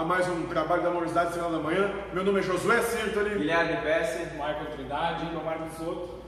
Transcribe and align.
a 0.00 0.04
mais 0.04 0.26
um 0.28 0.46
trabalho 0.46 0.82
da 0.82 0.88
Amorosidade 0.88 1.34
Sinal 1.34 1.50
da 1.52 1.58
Manhã. 1.58 1.90
Meu 2.14 2.24
nome 2.24 2.40
é 2.40 2.42
Josué 2.42 2.80
Sirtoli. 2.80 3.38
Guilherme 3.38 3.76
Pesce. 3.82 4.24
Michael 4.32 4.66
Trindade, 4.74 5.26
Leonardo 5.26 5.64
Soto. 5.76 6.20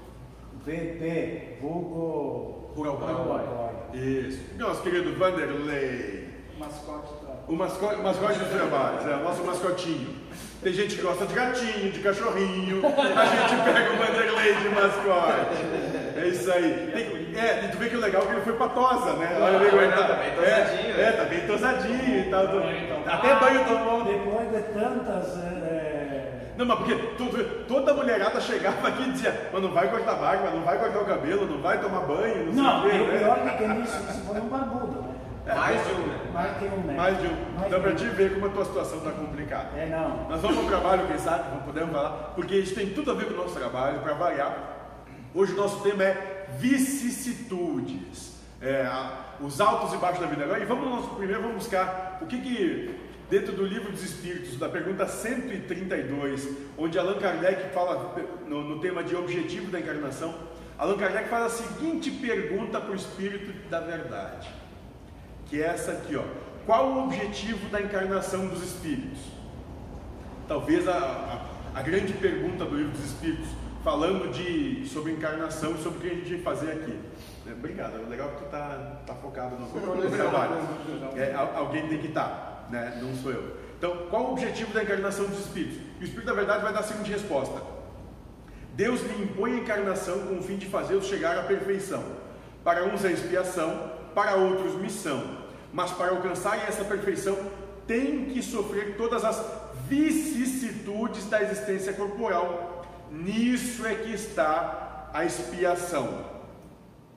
VP, 0.65 1.57
vulgo 1.61 2.71
Rural 2.77 2.99
Boy. 2.99 3.13
Rural 3.15 3.89
Boy. 3.91 3.99
Isso. 4.01 4.41
Nosso 4.59 4.83
querido 4.83 5.15
Vanderlei. 5.19 6.29
Mascote 6.59 7.13
da. 7.25 7.33
O 7.49 7.57
mascote, 7.57 8.01
mascote 8.03 8.39
dos 8.39 8.49
trabalhos, 8.49 9.07
é 9.07 9.17
o 9.17 9.25
nosso 9.25 9.43
mascotinho. 9.43 10.17
Tem 10.63 10.73
gente 10.73 10.95
que 10.95 11.03
gosta 11.03 11.27
de 11.27 11.35
gatinho, 11.35 11.91
de 11.91 11.99
cachorrinho, 12.01 12.83
a 12.87 13.25
gente 13.25 13.65
pega 13.65 13.93
o 13.93 13.97
Vanderlei 13.97 14.55
de 14.55 14.69
mascote. 14.69 16.21
É 16.23 16.29
isso 16.29 16.53
aí. 16.53 16.91
Tem- 16.93 17.22
é, 17.39 17.65
e 17.65 17.69
tu 17.69 17.79
vê 17.79 17.89
que 17.89 17.97
o 17.97 18.01
legal 18.01 18.23
é 18.23 18.27
que 18.27 18.33
ele 18.33 18.41
foi 18.43 18.53
patosa, 18.55 19.13
né? 19.15 19.39
Olha 19.41 19.59
bem 19.59 19.71
como 19.71 19.83
ele 19.83 19.93
tá 19.93 20.03
bem 20.15 20.31
tosadinho, 20.35 20.91
É, 20.91 20.97
né? 20.97 21.03
é, 21.09 21.13
tá 21.13 21.25
bem 21.25 21.41
tosadinho 21.47 22.19
e 22.21 22.31
tal. 22.31 22.49
Tomado. 22.49 23.09
Até 23.09 23.35
banho 23.37 23.65
tomou. 23.65 24.05
Depois 24.05 24.51
de 24.51 24.63
tantas. 24.73 25.39
é, 25.39 26.53
Não, 26.57 26.67
mas 26.67 26.79
porque 26.79 26.95
tu- 27.17 27.65
toda 27.67 27.95
mulherada 27.95 28.41
chegava 28.41 28.87
aqui 28.89 29.03
e 29.03 29.13
dizia, 29.13 29.49
mas 29.53 29.63
não 29.63 29.73
vai 29.73 29.89
cortar 29.91 30.15
barba, 30.15 30.51
não 30.51 30.63
vai 30.63 30.79
cortar 30.79 30.99
o 31.01 31.05
cabelo, 31.07 31.47
não 31.47 31.63
vai 31.63 31.81
tomar 31.81 32.01
banho, 32.01 32.53
não, 32.53 32.63
Não, 32.63 32.83
sei 32.83 33.01
o 33.01 33.05
o 33.05 33.11
quê, 33.11 33.19
pior 33.19 33.37
né? 33.39 33.47
é 33.47 33.51
que 33.57 33.65
quem 33.65 33.83
disse 33.83 33.97
isso 34.11 34.25
foi 34.27 34.39
um 34.41 34.49
barbudo, 34.49 35.01
né? 35.03 35.09
Mais 35.57 35.85
de 35.87 35.93
um, 35.95 36.07
né? 36.07 36.19
Mais 36.33 36.57
que 36.59 36.65
um, 36.67 36.81
né? 36.87 36.95
Mais 36.95 37.19
de 37.21 37.27
um. 37.27 37.31
Mais 37.31 37.67
Então 37.67 37.79
de 37.81 37.85
pra 37.85 37.91
um. 37.93 37.95
te 37.97 38.05
ver 38.05 38.35
como 38.35 38.47
a 38.47 38.49
tua 38.51 38.65
situação 38.65 39.01
tá 39.01 39.11
complicada. 39.11 39.67
É, 39.77 39.87
não. 39.87 40.29
Nós 40.31 40.41
vamos 40.41 40.59
ao 40.59 40.65
trabalho, 40.65 41.07
quem 41.09 41.19
sabe, 41.19 41.45
não 41.53 41.63
podemos 41.63 41.91
falar, 41.93 42.11
porque 42.37 42.55
isso 42.57 42.75
tem 42.75 42.91
tudo 42.91 43.11
a 43.11 43.15
ver 43.15 43.25
com 43.27 43.35
o 43.35 43.37
nosso 43.39 43.55
trabalho, 43.59 43.99
para 44.01 44.13
variar. 44.15 44.57
Hoje 45.35 45.55
o 45.55 45.57
nosso 45.57 45.81
tema 45.83 46.05
é 46.05 46.42
vicissitudes, 46.59 48.37
é, 48.61 48.87
os 49.41 49.61
altos 49.61 49.95
e 49.95 49.97
baixos 49.97 50.21
da 50.21 50.27
vida. 50.27 50.45
Agora, 50.45 50.63
e 50.63 50.67
vamos 50.67 50.85
no 50.85 50.97
nosso 50.97 51.15
primeiro, 51.17 51.43
vamos 51.43 51.57
buscar 51.57 52.19
o 52.21 52.27
que 52.27 52.39
que 52.39 52.95
dentro 53.29 53.53
do 53.53 53.65
livro 53.65 53.91
dos 53.91 54.03
Espíritos, 54.03 54.59
da 54.59 54.69
pergunta 54.69 55.07
132, 55.07 56.49
onde 56.77 56.99
Allan 56.99 57.19
Kardec 57.19 57.73
fala 57.75 58.15
no, 58.47 58.63
no 58.63 58.81
tema 58.81 59.03
de 59.03 59.17
objetivo 59.17 59.71
da 59.71 59.81
encarnação, 59.81 60.35
Allan 60.79 60.99
Kardec 60.99 61.29
faz 61.29 61.45
a 61.45 61.51
seguinte 61.51 62.11
pergunta 62.11 62.81
para 62.81 62.93
o 62.93 62.97
Espírito 62.97 63.53
da 63.69 63.81
Verdade, 63.81 64.49
que 65.47 65.63
é 65.63 65.67
essa 65.67 65.93
aqui, 65.93 66.17
ó. 66.17 66.25
Qual 66.67 66.93
o 66.93 67.05
objetivo 67.05 67.69
da 67.71 67.81
encarnação 67.81 68.47
dos 68.49 68.63
Espíritos? 68.63 69.43
talvez 70.53 70.87
a, 70.87 70.99
a, 71.75 71.79
a 71.79 71.83
grande 71.83 72.13
pergunta 72.13 72.65
do 72.67 72.77
livro 72.77 72.93
dos 72.93 73.05
Espíritos, 73.07 73.49
falando 73.83 74.31
de, 74.33 74.87
sobre 74.89 75.13
encarnação 75.13 75.73
e 75.75 75.79
sobre 75.83 75.99
o 75.99 76.01
que 76.03 76.07
a 76.09 76.15
gente 76.15 76.35
vai 76.37 76.55
fazer 76.55 76.73
aqui. 76.73 76.99
É, 77.47 77.53
obrigado, 77.53 77.97
é 77.97 78.09
legal 78.09 78.29
que 78.31 78.45
tu 78.45 78.51
tá, 78.51 79.01
tá 79.07 79.15
focado 79.15 79.57
no, 79.57 79.67
trabalho. 80.11 80.53
É, 81.17 81.35
al- 81.35 81.57
alguém 81.57 81.89
tem 81.89 81.99
que 81.99 82.09
estar, 82.09 82.69
né? 82.71 82.99
não 83.03 83.15
sou 83.17 83.33
eu. 83.33 83.57
Então, 83.79 84.07
qual 84.11 84.27
o 84.27 84.33
objetivo 84.33 84.73
da 84.73 84.83
encarnação 84.83 85.27
dos 85.27 85.41
Espíritos? 85.41 85.79
E 85.99 86.03
o 86.03 86.05
Espírito 86.05 86.27
da 86.27 86.35
Verdade 86.35 86.63
vai 86.63 86.73
dar 86.73 86.81
a 86.81 86.85
seguinte 86.85 87.11
resposta. 87.11 87.61
Deus 88.75 89.01
lhe 89.03 89.25
impõe 89.25 89.55
a 89.55 89.57
encarnação 89.59 90.21
com 90.21 90.39
o 90.39 90.43
fim 90.43 90.57
de 90.57 90.67
fazê-los 90.67 91.07
chegar 91.07 91.37
à 91.37 91.43
perfeição. 91.43 92.03
Para 92.63 92.85
uns 92.85 93.05
é 93.05 93.11
expiação, 93.11 93.91
para 94.15 94.37
outros 94.37 94.77
missão. 94.77 95.43
Mas 95.73 95.91
para 95.91 96.11
alcançarem 96.13 96.63
essa 96.63 96.85
perfeição, 96.85 97.37
tem 97.87 98.27
que 98.27 98.41
sofrer 98.41 98.97
todas 98.97 99.25
as 99.25 99.45
vicissitudes 99.89 101.29
da 101.29 101.43
existência 101.43 101.93
corporal. 101.93 102.72
Nisso 103.13 103.87
é 103.87 103.95
que 103.95 104.11
está 104.13 105.11
a 105.13 105.25
expiação. 105.25 106.25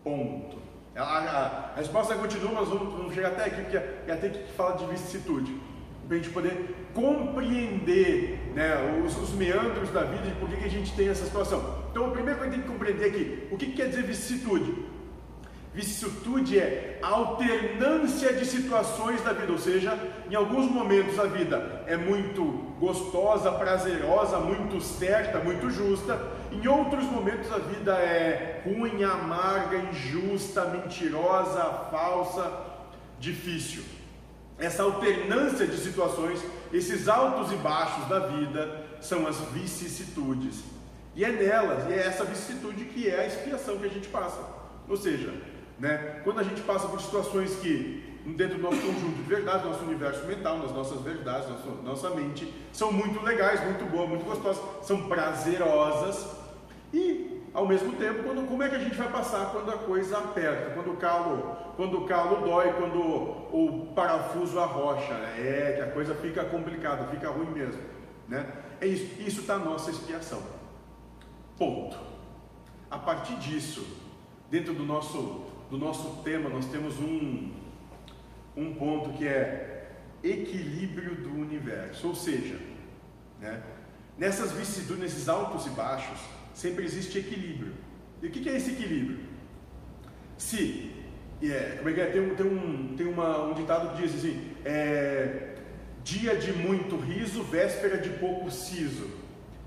Ponto. 0.03 0.57
A, 0.95 1.01
a- 1.01 1.71
a 1.73 1.75
resposta 1.77 2.15
continua, 2.15 2.51
mas 2.53 2.67
vamos, 2.69 2.93
vamos 2.93 3.13
chegar 3.13 3.29
até 3.29 3.45
aqui, 3.45 3.61
porque 3.61 3.77
é 3.77 4.11
até 4.13 4.29
que 4.29 4.51
fala 4.53 4.77
de 4.77 4.85
vicissitude. 4.85 5.55
Para 6.07 6.17
a 6.17 6.19
gente 6.19 6.29
poder 6.31 6.75
compreender 6.93 8.51
né, 8.53 9.01
os, 9.03 9.17
os 9.17 9.31
meandros 9.31 9.89
da 9.89 10.03
vida 10.03 10.27
e 10.27 10.31
por 10.39 10.47
que, 10.49 10.57
que 10.57 10.65
a 10.65 10.69
gente 10.69 10.93
tem 10.95 11.09
essa 11.09 11.25
situação. 11.25 11.83
Então, 11.91 12.05
a 12.07 12.11
primeira 12.11 12.37
coisa 12.37 12.51
que 12.53 12.59
a 12.59 12.61
gente 12.61 12.67
tem 12.69 12.77
que 12.77 12.79
compreender 12.79 13.05
aqui, 13.09 13.47
o 13.51 13.57
que, 13.57 13.65
que 13.67 13.73
quer 13.73 13.89
dizer 13.89 14.03
vicissitude? 14.03 14.85
Vicissitude 15.75 16.57
é 16.57 16.99
a 17.03 17.07
alternância 17.09 18.31
de 18.31 18.45
situações 18.45 19.21
da 19.21 19.33
vida, 19.33 19.51
ou 19.51 19.59
seja, 19.59 19.99
em 20.31 20.33
alguns 20.33 20.71
momentos 20.71 21.19
a 21.19 21.25
vida 21.25 21.83
é 21.85 21.97
muito 21.97 22.41
gostosa, 22.79 23.51
prazerosa, 23.51 24.39
muito 24.39 24.79
certa, 24.79 25.39
muito 25.39 25.69
justa, 25.69 26.17
em 26.49 26.65
outros 26.65 27.03
momentos 27.03 27.51
a 27.51 27.57
vida 27.57 27.91
é 27.91 28.61
ruim, 28.63 29.03
amarga, 29.03 29.75
injusta, 29.91 30.63
mentirosa, 30.63 31.61
falsa, 31.91 32.49
difícil. 33.19 33.83
Essa 34.57 34.83
alternância 34.83 35.67
de 35.67 35.75
situações, 35.75 36.41
esses 36.71 37.09
altos 37.09 37.51
e 37.51 37.57
baixos 37.57 38.07
da 38.07 38.19
vida, 38.19 38.85
são 39.01 39.27
as 39.27 39.41
vicissitudes. 39.51 40.63
E 41.17 41.25
é 41.25 41.31
nelas, 41.33 41.85
e 41.89 41.93
é 41.93 42.07
essa 42.07 42.23
vicissitude 42.23 42.85
que 42.85 43.09
é 43.09 43.19
a 43.19 43.27
expiação 43.27 43.77
que 43.77 43.87
a 43.87 43.89
gente 43.89 44.07
passa. 44.07 44.39
Ou 44.87 44.95
seja, 44.95 45.33
né, 45.79 46.21
quando 46.23 46.39
a 46.39 46.43
gente 46.43 46.61
passa 46.61 46.87
por 46.87 47.01
situações 47.01 47.55
que, 47.55 48.21
dentro 48.25 48.57
do 48.57 48.61
nosso 48.61 48.81
conjunto 48.81 49.15
de 49.15 49.23
verdades, 49.23 49.65
nosso 49.65 49.83
universo 49.83 50.25
mental, 50.25 50.57
nas 50.57 50.71
nossas 50.71 51.01
verdades, 51.01 51.49
nossa, 51.49 51.69
nossa 51.83 52.09
mente, 52.11 52.51
são 52.71 52.91
muito 52.91 53.23
legais, 53.23 53.63
muito 53.63 53.85
boas, 53.85 54.09
muito 54.09 54.25
gostosas, 54.25 54.61
são 54.83 55.07
prazerosas, 55.07 56.35
e 56.93 57.43
ao 57.53 57.65
mesmo 57.65 57.93
tempo, 57.93 58.23
quando, 58.23 58.47
como 58.47 58.63
é 58.63 58.69
que 58.69 58.75
a 58.75 58.79
gente 58.79 58.95
vai 58.95 59.09
passar 59.09 59.51
quando 59.51 59.69
a 59.69 59.77
coisa 59.77 60.17
aperta, 60.17 60.71
quando 60.71 60.91
o 60.91 60.97
calo, 60.97 61.55
quando 61.75 61.99
o 61.99 62.05
calo 62.05 62.45
dói, 62.45 62.73
quando 62.73 62.99
o, 62.99 63.87
o 63.87 63.93
parafuso 63.93 64.59
arrocha, 64.59 65.13
é 65.13 65.73
que 65.75 65.81
a 65.81 65.91
coisa 65.91 66.13
fica 66.15 66.43
complicada, 66.45 67.07
fica 67.07 67.29
ruim 67.29 67.49
mesmo, 67.51 67.81
né? 68.27 68.45
É 68.81 68.87
isso, 68.87 69.39
está 69.39 69.57
na 69.57 69.65
nossa 69.65 69.89
expiação. 69.89 70.41
Ponto. 71.57 71.97
A 72.91 72.97
partir 72.97 73.35
disso, 73.37 73.85
dentro 74.49 74.73
do 74.73 74.83
nosso, 74.83 75.45
do 75.69 75.77
nosso 75.77 76.21
tema, 76.23 76.49
nós 76.49 76.65
temos 76.65 76.99
um, 76.99 77.51
um 78.55 78.73
ponto 78.75 79.17
que 79.17 79.27
é 79.27 79.91
equilíbrio 80.23 81.15
do 81.15 81.31
universo, 81.31 82.07
ou 82.07 82.15
seja, 82.15 82.59
né, 83.39 83.61
nessas 84.17 84.51
vicissitudes, 84.51 85.03
nesses 85.03 85.29
altos 85.29 85.65
e 85.65 85.69
baixos, 85.69 86.19
sempre 86.53 86.85
existe 86.85 87.17
equilíbrio. 87.19 87.73
E 88.21 88.27
o 88.27 88.31
que 88.31 88.49
é 88.49 88.55
esse 88.55 88.71
equilíbrio? 88.71 89.19
Se, 90.37 90.91
é, 91.43 91.75
como 91.77 91.89
é 91.89 91.93
que 91.93 92.01
é? 92.01 92.05
Tem, 92.07 92.35
tem, 92.35 92.45
um, 92.45 92.95
tem 92.95 93.07
uma, 93.07 93.45
um 93.45 93.53
ditado 93.53 93.95
que 93.95 94.01
diz 94.01 94.15
assim: 94.15 94.51
é, 94.63 95.55
dia 96.03 96.35
de 96.35 96.53
muito 96.53 96.95
riso, 96.97 97.43
véspera 97.43 97.97
de 97.97 98.09
pouco 98.11 98.49
siso. 98.49 99.09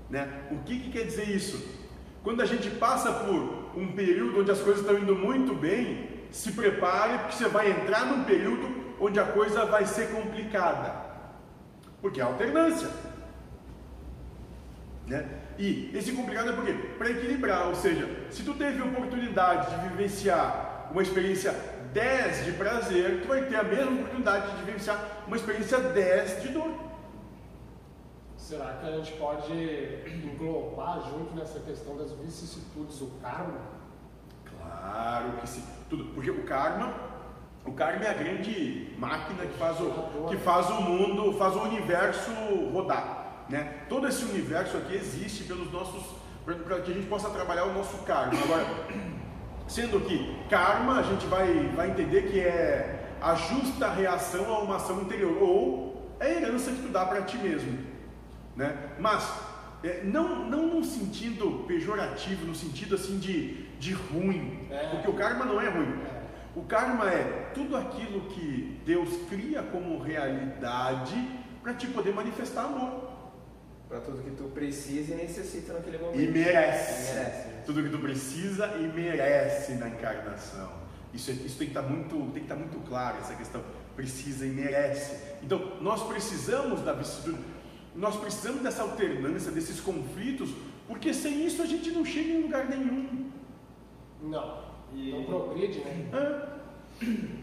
Né? 0.09 0.27
O 0.51 0.57
que, 0.63 0.79
que 0.79 0.91
quer 0.91 1.05
dizer 1.05 1.29
isso? 1.29 1.77
Quando 2.23 2.41
a 2.41 2.45
gente 2.45 2.69
passa 2.71 3.11
por 3.11 3.58
um 3.79 3.91
período 3.93 4.41
onde 4.41 4.51
as 4.51 4.59
coisas 4.59 4.81
estão 4.81 4.97
indo 4.97 5.15
muito 5.15 5.53
bem, 5.53 6.09
se 6.31 6.51
prepare 6.51 7.17
porque 7.19 7.37
você 7.37 7.47
vai 7.47 7.71
entrar 7.71 8.05
num 8.05 8.23
período 8.23 8.95
onde 8.99 9.19
a 9.19 9.25
coisa 9.25 9.65
vai 9.65 9.85
ser 9.85 10.09
complicada. 10.09 10.93
Porque 12.01 12.19
é 12.19 12.23
alternância. 12.23 12.89
Né? 15.07 15.25
E 15.57 15.91
esse 15.93 16.11
complicado 16.11 16.49
é 16.49 16.53
por 16.53 16.65
quê? 16.65 16.73
Para 16.97 17.09
equilibrar, 17.09 17.67
ou 17.67 17.75
seja, 17.75 18.07
se 18.29 18.43
tu 18.43 18.53
teve 18.53 18.81
a 18.81 18.85
oportunidade 18.85 19.75
de 19.75 19.89
vivenciar 19.89 20.89
uma 20.91 21.01
experiência 21.01 21.53
10 21.93 22.45
de 22.45 22.51
prazer, 22.53 23.21
tu 23.21 23.27
vai 23.27 23.43
ter 23.45 23.55
a 23.55 23.63
mesma 23.63 23.91
oportunidade 23.91 24.51
de 24.51 24.63
vivenciar 24.63 25.23
uma 25.25 25.35
experiência 25.35 25.79
10 25.79 26.43
de 26.43 26.49
dor. 26.49 26.88
Será 28.49 28.79
que 28.81 28.87
a 28.87 28.91
gente 28.93 29.11
pode 29.11 29.53
englobar 30.07 30.99
junto 31.01 31.35
nessa 31.35 31.59
questão 31.59 31.95
das 31.95 32.11
vicissitudes 32.13 32.99
o 32.99 33.11
karma? 33.21 33.59
Claro 34.43 35.33
que 35.33 35.47
sim. 35.47 35.63
Tudo, 35.87 36.05
porque 36.15 36.31
o 36.31 36.43
karma, 36.45 36.91
o 37.63 37.73
karma 37.73 38.05
é 38.05 38.09
a 38.09 38.13
grande 38.13 38.91
máquina 38.97 39.45
que 39.45 39.55
faz 39.55 39.79
o, 39.79 39.91
que 40.27 40.37
faz 40.37 40.67
o 40.67 40.81
mundo, 40.81 41.37
faz 41.37 41.55
o 41.55 41.59
universo 41.59 42.31
rodar. 42.73 43.45
Né? 43.47 43.83
Todo 43.87 44.07
esse 44.07 44.25
universo 44.25 44.77
aqui 44.77 44.95
existe 44.95 45.43
pelos 45.43 45.71
nossos, 45.71 46.15
para 46.43 46.79
que 46.81 46.91
a 46.91 46.95
gente 46.95 47.07
possa 47.07 47.29
trabalhar 47.29 47.65
o 47.65 47.73
nosso 47.75 47.99
karma. 47.99 48.33
Agora, 48.45 48.65
sendo 49.69 50.01
que 50.01 50.43
karma 50.49 50.97
a 50.97 51.03
gente 51.03 51.27
vai, 51.27 51.67
vai 51.75 51.91
entender 51.91 52.31
que 52.31 52.39
é 52.39 53.13
a 53.21 53.35
justa 53.35 53.91
reação 53.91 54.51
a 54.51 54.57
uma 54.61 54.77
ação 54.77 55.01
anterior, 55.01 55.37
ou 55.39 56.15
é 56.19 56.25
a 56.25 56.31
herança 56.31 56.71
que 56.71 56.81
tu 56.81 56.87
dá 56.87 57.05
para 57.05 57.21
ti 57.21 57.37
mesmo. 57.37 57.98
Né? 58.59 58.77
Mas 58.99 59.23
é, 59.85 60.01
não, 60.03 60.49
não 60.49 60.67
num 60.67 60.83
sentido 60.83 61.63
pejorativo, 61.65 62.45
no 62.45 62.53
sentido 62.53 62.95
assim 62.95 63.17
de, 63.17 63.63
de 63.79 63.93
ruim, 63.93 64.67
É. 64.69 64.89
porque 64.89 65.09
o 65.09 65.13
karma 65.13 65.45
não 65.45 65.61
é 65.61 65.69
ruim. 65.69 65.93
É. 66.03 66.19
O 66.57 66.63
karma 66.63 67.09
é 67.09 67.51
tudo 67.53 67.77
aquilo 67.77 68.19
que 68.31 68.81
Deus 68.85 69.07
cria 69.29 69.63
como 69.63 69.97
realidade 69.99 71.15
para 71.63 71.73
te 71.73 71.87
poder 71.87 72.13
manifestar 72.13 72.65
amor. 72.65 73.07
Para 73.87 74.01
tudo 74.01 74.21
que 74.21 74.31
tu 74.31 74.43
precisa 74.49 75.13
e 75.13 75.15
necessita 75.15 75.71
naquele 75.73 75.97
momento. 75.97 76.19
E 76.19 76.27
merece. 76.27 77.11
E 77.11 77.15
merece. 77.15 77.47
né? 77.47 77.63
Tudo 77.65 77.81
que 77.83 77.89
tu 77.89 77.99
precisa 77.99 78.67
e 78.77 78.87
merece 78.87 79.71
na 79.75 79.87
encarnação. 79.87 80.69
Isso, 81.13 81.31
é- 81.31 81.33
isso 81.33 81.57
tem 81.57 81.67
que 81.69 81.77
estar 81.77 81.81
muito, 81.89 82.13
tem 82.33 82.33
que 82.33 82.39
estar 82.41 82.55
muito 82.57 82.77
claro 82.87 83.17
essa 83.19 83.33
questão. 83.35 83.61
precisa 83.95 84.45
e 84.45 84.49
merece. 84.49 85.13
Então, 85.43 85.73
nós 85.81 86.03
precisamos 86.03 86.79
da 86.83 86.93
vicissitude, 86.93 87.37
nós 87.95 88.15
precisamos 88.17 88.61
dessa 88.61 88.83
alternância, 88.83 89.51
desses 89.51 89.79
conflitos, 89.79 90.51
porque 90.87 91.13
sem 91.13 91.45
isso 91.45 91.61
a 91.61 91.65
gente 91.65 91.91
não 91.91 92.05
chega 92.05 92.29
em 92.31 92.41
lugar 92.43 92.67
nenhum. 92.69 93.29
Não. 94.23 94.57
E- 94.93 95.11
Não 95.11 95.23
progride, 95.25 95.79
né? 95.79 96.09
É. 96.13 97.39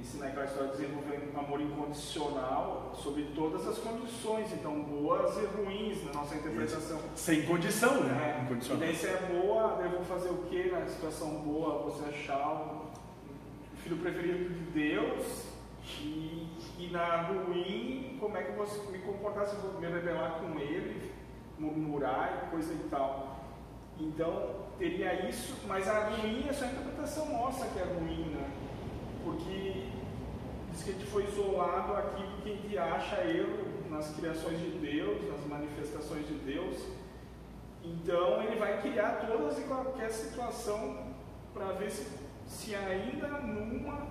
Isso 0.00 0.18
naquela 0.18 0.44
história 0.44 0.70
desenvolvendo 0.70 1.34
um 1.34 1.40
amor 1.40 1.60
incondicional 1.60 2.92
sobre 3.02 3.24
todas 3.34 3.66
as 3.66 3.78
condições, 3.78 4.52
então 4.52 4.80
boas 4.82 5.36
e 5.38 5.46
ruins 5.46 6.04
na 6.04 6.12
nossa 6.12 6.36
interpretação. 6.36 7.00
Sem 7.16 7.42
condição, 7.42 8.04
né? 8.04 8.36
É, 8.36 8.40
e 8.40 8.44
Incondicional. 8.44 8.80
daí 8.80 8.94
se 8.94 9.06
é 9.08 9.16
boa, 9.42 9.80
eu 9.82 9.90
vou 9.90 10.04
fazer 10.04 10.28
o 10.28 10.36
que 10.48 10.70
na 10.70 10.86
situação 10.86 11.30
boa? 11.40 11.82
Você 11.90 12.04
achar 12.10 12.48
o 12.48 13.76
filho 13.82 13.96
preferido 13.96 14.50
de 14.54 14.60
Deus 14.70 15.46
e, 16.00 16.46
e 16.78 16.88
na 16.90 17.22
ruim, 17.22 18.16
como 18.20 18.36
é 18.36 18.42
que 18.44 18.50
eu 18.50 18.64
vou 18.64 18.92
me 18.92 18.98
comportar 19.00 19.46
se 19.46 19.56
eu 19.56 19.62
vou 19.62 19.80
me 19.80 19.86
rebelar 19.88 20.38
com 20.38 20.56
ele, 20.60 21.12
murmurar 21.58 22.44
e 22.44 22.50
coisa 22.50 22.72
e 22.72 22.88
tal. 22.88 23.44
Então 23.98 24.68
teria 24.78 25.28
isso, 25.28 25.56
mas 25.66 25.88
a 25.88 26.08
ruim 26.08 26.46
é 26.46 26.50
a 26.50 26.70
interpretação 26.70 27.32
nossa 27.32 27.66
que 27.66 27.80
é 27.80 27.82
ruim, 27.82 28.26
né? 28.26 28.48
Porque 29.24 29.88
diz 30.70 30.84
que 30.84 30.90
a 30.90 30.92
gente 30.92 31.06
foi 31.06 31.24
isolado 31.24 31.94
aqui 31.94 32.22
porque 32.36 32.50
a 32.50 32.54
gente 32.54 32.78
acha 32.78 33.16
erro 33.24 33.66
nas 33.90 34.14
criações 34.14 34.60
de 34.60 34.70
Deus, 34.78 35.28
nas 35.28 35.44
manifestações 35.46 36.28
de 36.28 36.34
Deus. 36.34 36.76
Então 37.82 38.40
ele 38.42 38.56
vai 38.56 38.80
criar 38.80 39.26
todas 39.26 39.58
e 39.58 39.62
qualquer 39.62 40.10
situação 40.10 41.08
para 41.52 41.72
ver 41.72 41.90
se, 41.90 42.06
se 42.46 42.74
ainda 42.76 43.26
numa 43.40 44.06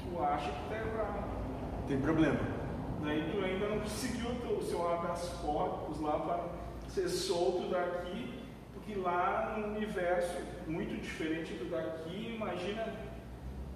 tu 0.00 0.20
acha 0.20 0.50
que 0.50 0.62
está 0.62 0.76
errado. 0.76 1.39
Tem 1.90 2.00
problema. 2.00 2.38
Daí 3.02 3.32
tu 3.32 3.44
ainda 3.44 3.68
não 3.68 3.80
conseguiu 3.80 4.30
o 4.30 4.62
seu 4.62 4.88
habeas 4.88 5.28
corpus 5.42 6.00
lá 6.00 6.20
para 6.20 6.88
ser 6.88 7.08
solto 7.08 7.68
daqui, 7.68 8.32
porque 8.72 8.94
lá 8.94 9.56
no 9.58 9.74
universo 9.76 10.36
muito 10.68 10.94
diferente 11.02 11.52
do 11.54 11.68
daqui, 11.68 12.36
imagina 12.36 12.94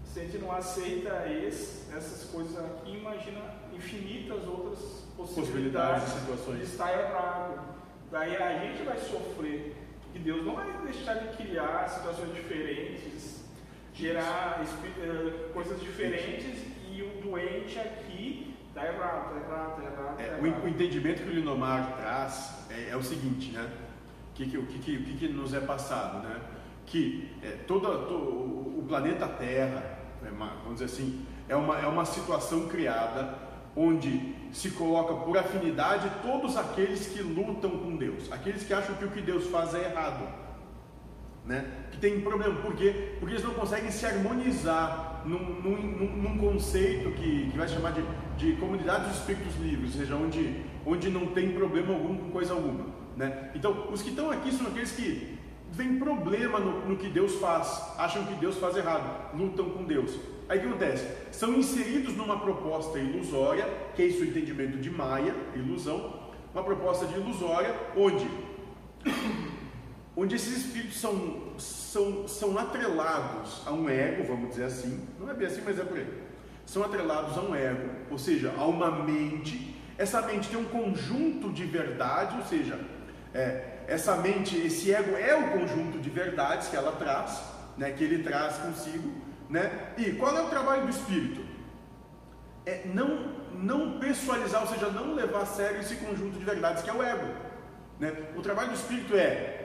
se 0.05 0.21
a 0.21 0.23
gente 0.23 0.39
não 0.39 0.53
aceita 0.53 1.27
esse, 1.29 1.93
essas 1.93 2.31
coisas 2.31 2.57
aqui, 2.57 2.97
imagina 2.99 3.41
infinitas 3.75 4.47
outras 4.47 4.79
Possibilidades 5.17 6.05
possibilidades 6.05 6.09
situações. 6.13 6.59
de 6.59 6.65
estar 6.67 6.93
errado. 6.93 7.65
Daí 8.13 8.37
a 8.37 8.59
gente 8.59 8.85
vai 8.85 8.99
sofrer, 8.99 9.75
porque 10.05 10.21
Deus 10.21 10.47
não 10.47 10.55
vai 10.55 10.73
deixar 10.85 11.15
de 11.15 11.37
criar 11.37 11.89
situações 11.89 12.33
diferentes, 12.33 13.43
gerar 13.93 14.63
eh, 14.63 15.51
coisas 15.53 15.81
diferentes 15.81 16.74
e 16.95 17.03
o 17.03 17.23
doente 17.23 17.79
aqui 17.79 18.55
tá 18.75 18.87
errado, 18.87 19.35
tá 19.35 19.41
errado, 19.41 19.77
tá 19.77 19.83
errado. 19.83 20.17
Tá 20.17 20.23
É, 20.23 20.39
o, 20.41 20.65
o 20.65 20.69
entendimento 20.69 21.23
que 21.23 21.29
o 21.29 21.33
Linomar 21.33 21.97
traz 21.97 22.67
é, 22.71 22.91
é 22.91 22.97
o 22.97 23.03
seguinte, 23.03 23.51
né? 23.53 23.71
O 24.31 24.35
que, 24.35 24.47
que, 24.47 24.59
que, 24.63 24.79
que, 24.79 25.03
que 25.05 25.17
que 25.19 25.29
nos 25.29 25.55
é 25.55 25.61
passado, 25.61 26.27
né? 26.27 26.41
Que 26.87 27.31
é, 27.43 27.51
toda, 27.67 27.89
to- 28.07 28.15
o 28.15 28.85
planeta 28.89 29.27
Terra, 29.29 29.99
é 30.27 30.31
uma- 30.31 30.55
vamos 30.63 30.75
dizer 30.81 30.87
assim, 30.87 31.25
é 31.49 31.55
uma, 31.57 31.79
é 31.79 31.87
uma 31.87 32.05
situação 32.05 32.69
criada 32.69 33.35
onde 33.77 34.35
se 34.53 34.71
coloca 34.71 35.15
por 35.15 35.37
afinidade 35.37 36.09
todos 36.23 36.57
aqueles 36.57 37.07
que 37.09 37.21
lutam 37.23 37.71
com 37.71 37.97
Deus, 37.97 38.31
aqueles 38.31 38.65
que 38.65 38.73
acham 38.73 38.95
que 38.97 39.05
o 39.05 39.11
que 39.11 39.21
Deus 39.21 39.47
faz 39.49 39.75
é 39.75 39.85
errado 39.91 40.44
né? 41.47 41.65
que 41.91 41.99
tem 41.99 42.21
problema. 42.21 42.55
Por 42.61 42.75
quê? 42.75 43.17
Porque 43.21 43.35
eles 43.35 43.45
não 43.45 43.55
conseguem 43.55 43.91
se 43.91 44.05
harmonizar 44.07 45.23
num, 45.25 45.39
num, 45.39 45.77
num- 46.17 46.39
conceito 46.39 47.11
que, 47.13 47.51
que 47.51 47.57
vai 47.57 47.69
chamar 47.69 47.93
de, 47.93 48.03
de 48.37 48.57
comunidade 48.57 49.09
dos 49.09 49.19
espíritos 49.19 49.55
livres, 49.57 49.95
ou 49.95 50.01
seja, 50.01 50.15
onde, 50.17 50.63
onde 50.85 51.09
não 51.11 51.29
tem 51.29 51.53
problema 51.53 51.93
algum 51.95 52.17
com 52.17 52.31
coisa 52.31 52.53
alguma. 52.53 52.87
Né? 53.17 53.51
Então, 53.55 53.89
os 53.93 54.03
que 54.03 54.11
estão 54.11 54.31
aqui 54.31 54.53
são 54.53 54.67
aqueles 54.67 54.93
que 54.93 55.39
veem 55.71 55.99
problema 55.99 56.59
no, 56.59 56.89
no 56.89 56.97
que 56.97 57.09
Deus 57.09 57.37
faz, 57.37 57.95
acham 57.97 58.25
que 58.25 58.35
Deus 58.35 58.59
faz 58.59 58.77
errado, 58.77 59.37
lutam 59.37 59.71
com 59.71 59.85
Deus. 59.85 60.19
Aí 60.49 60.59
o 60.59 60.61
que 60.63 60.69
acontece? 60.69 61.09
São 61.33 61.55
inseridos 61.55 62.15
numa 62.15 62.39
proposta 62.39 62.99
ilusória, 62.99 63.67
que 63.97 64.03
é 64.03 64.07
isso 64.07 64.23
o 64.23 64.27
entendimento 64.27 64.77
de 64.79 64.91
Maia, 64.91 65.35
ilusão, 65.55 66.21
uma 66.53 66.63
proposta 66.63 67.07
de 67.07 67.15
ilusória, 67.15 67.75
onde 67.97 68.29
onde 70.17 70.37
esses 70.37 70.65
espíritos 70.65 71.01
são, 71.01 71.53
são, 71.59 72.29
são 72.29 72.59
atrelados 72.59 73.63
a 73.67 73.73
um 73.73 73.89
ego, 73.89 74.25
vamos 74.25 74.51
dizer 74.51 74.65
assim, 74.65 75.07
não 75.19 75.31
é 75.31 75.35
bem 75.35 75.47
assim, 75.47 75.63
mas 75.65 75.79
é 75.79 75.85
por 75.85 75.97
aí. 75.97 76.23
São 76.67 76.83
atrelados 76.83 77.37
a 77.37 77.41
um 77.43 77.55
ego, 77.55 77.91
ou 78.11 78.19
seja, 78.19 78.55
a 78.57 78.65
uma 78.65 78.91
mente. 78.91 79.77
Essa 79.99 80.23
mente 80.23 80.49
tem 80.49 80.59
um 80.59 80.65
conjunto 80.65 81.53
de 81.53 81.65
verdades, 81.65 82.37
ou 82.37 82.45
seja, 82.45 82.79
é, 83.35 83.75
essa 83.87 84.17
mente, 84.17 84.57
esse 84.57 84.93
ego 84.93 85.17
é 85.17 85.35
o 85.37 85.51
conjunto 85.51 85.99
de 85.99 86.09
verdades 86.09 86.69
que 86.69 86.77
ela 86.77 86.93
traz, 86.93 87.43
né, 87.77 87.91
que 87.91 88.05
ele 88.05 88.23
traz 88.23 88.57
consigo. 88.57 89.13
Né? 89.51 89.93
E 89.99 90.13
qual 90.13 90.37
é 90.37 90.43
o 90.43 90.49
trabalho 90.49 90.85
do 90.85 90.91
espírito? 90.91 91.45
É 92.65 92.83
não, 92.87 93.35
não 93.53 93.99
pessoalizar, 93.99 94.63
ou 94.63 94.69
seja, 94.69 94.89
não 94.89 95.15
levar 95.15 95.43
a 95.43 95.47
sério 95.47 95.81
esse 95.81 95.97
conjunto 95.97 96.39
de 96.39 96.45
verdades 96.45 96.83
que 96.83 96.89
é 96.89 96.93
o 96.93 97.03
ego. 97.03 97.29
Né? 98.01 98.13
O 98.37 98.41
trabalho 98.41 98.71
do 98.71 98.75
espírito 98.75 99.15
é 99.15 99.64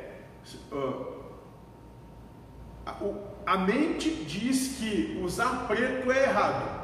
a, 2.85 3.03
o- 3.03 3.23
a 3.45 3.57
mente 3.57 4.09
diz 4.25 4.77
que 4.77 5.19
usar 5.23 5.67
preto 5.67 6.11
é 6.11 6.23
errado, 6.23 6.79